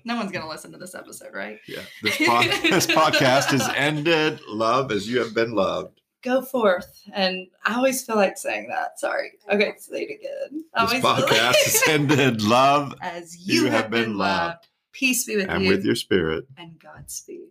[0.03, 1.57] No one's gonna listen to this episode right?
[1.69, 4.41] Yeah, this, pod, this podcast has ended.
[4.49, 6.01] Love as you have been loved.
[6.21, 7.01] go forth.
[7.13, 8.99] And i always feel like saying that.
[8.99, 9.31] Sorry.
[9.49, 10.65] Okay say it again.
[10.73, 12.41] I This podcast like- has ended.
[12.41, 14.67] Love as you, have, been loved.
[14.91, 15.69] Peace be with and you.
[15.69, 16.45] with your spirit.
[16.57, 17.47] and godspeed